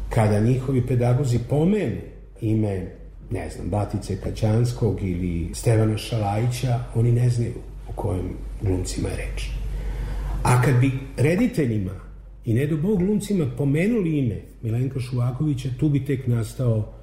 [0.09, 2.01] kada njihovi pedagozi pomenu
[2.41, 2.87] ime,
[3.31, 7.53] ne znam, Batice Kaćanskog ili Stevana Šalajića, oni ne znaju
[7.89, 9.49] o kojim glumcima je reč.
[10.43, 11.91] A kad bi rediteljima
[12.45, 16.93] i ne do Bog glumcima pomenuli ime Milenka Šuvakovića, tu bi tek nastao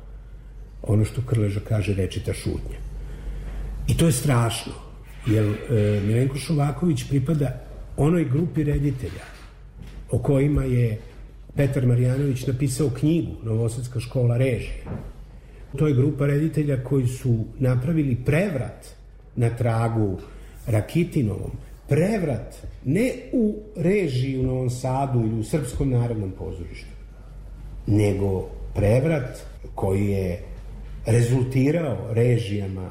[0.82, 2.78] ono što Krleža kaže rečita šutnja.
[3.88, 4.72] I to je strašno,
[5.26, 7.64] jer e, Milenko Šuvaković pripada
[7.96, 9.24] onoj grupi reditelja
[10.10, 10.98] o kojima je
[11.56, 14.84] Petar Marjanović napisao knjigu Novosadska škola režije.
[15.76, 18.86] To je grupa reditelja koji su napravili prevrat
[19.36, 20.18] na tragu
[20.66, 21.50] Rakitinovom,
[21.88, 22.54] prevrat
[22.88, 26.88] ne u režiji u Novom Sadu ili u Srpskom narodnom pozorištu,
[27.86, 29.38] nego prevrat
[29.74, 30.42] koji je
[31.06, 32.90] rezultirao režijama,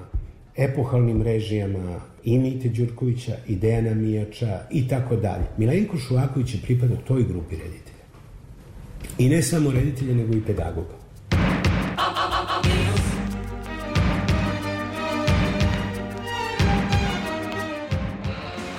[0.57, 5.45] epohalnim režijama i Mite Đurkovića i Dejana Mijača i tako dalje.
[5.57, 8.05] Milenko Šuvaković je pripadao toj grupi reditelja.
[9.17, 10.97] I ne samo reditelja, nego i pedagoga.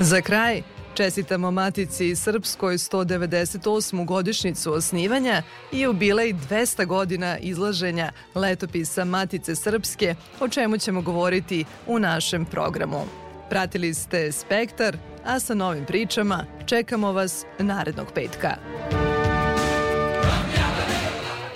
[0.00, 0.62] Za kraj,
[0.94, 4.04] čestitamo Matici Srpskoj 198.
[4.04, 5.42] godišnicu osnivanja
[5.72, 13.04] i jubilej 200 godina izlaženja letopisa Matice Srpske, o čemu ćemo govoriti u našem programu.
[13.50, 18.56] Pratili ste Spektar, a sa novim pričama čekamo vas narednog petka.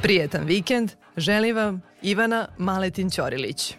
[0.02, 3.74] Prijetan vikend, želim vam Ivana Maletin-Ćorilić.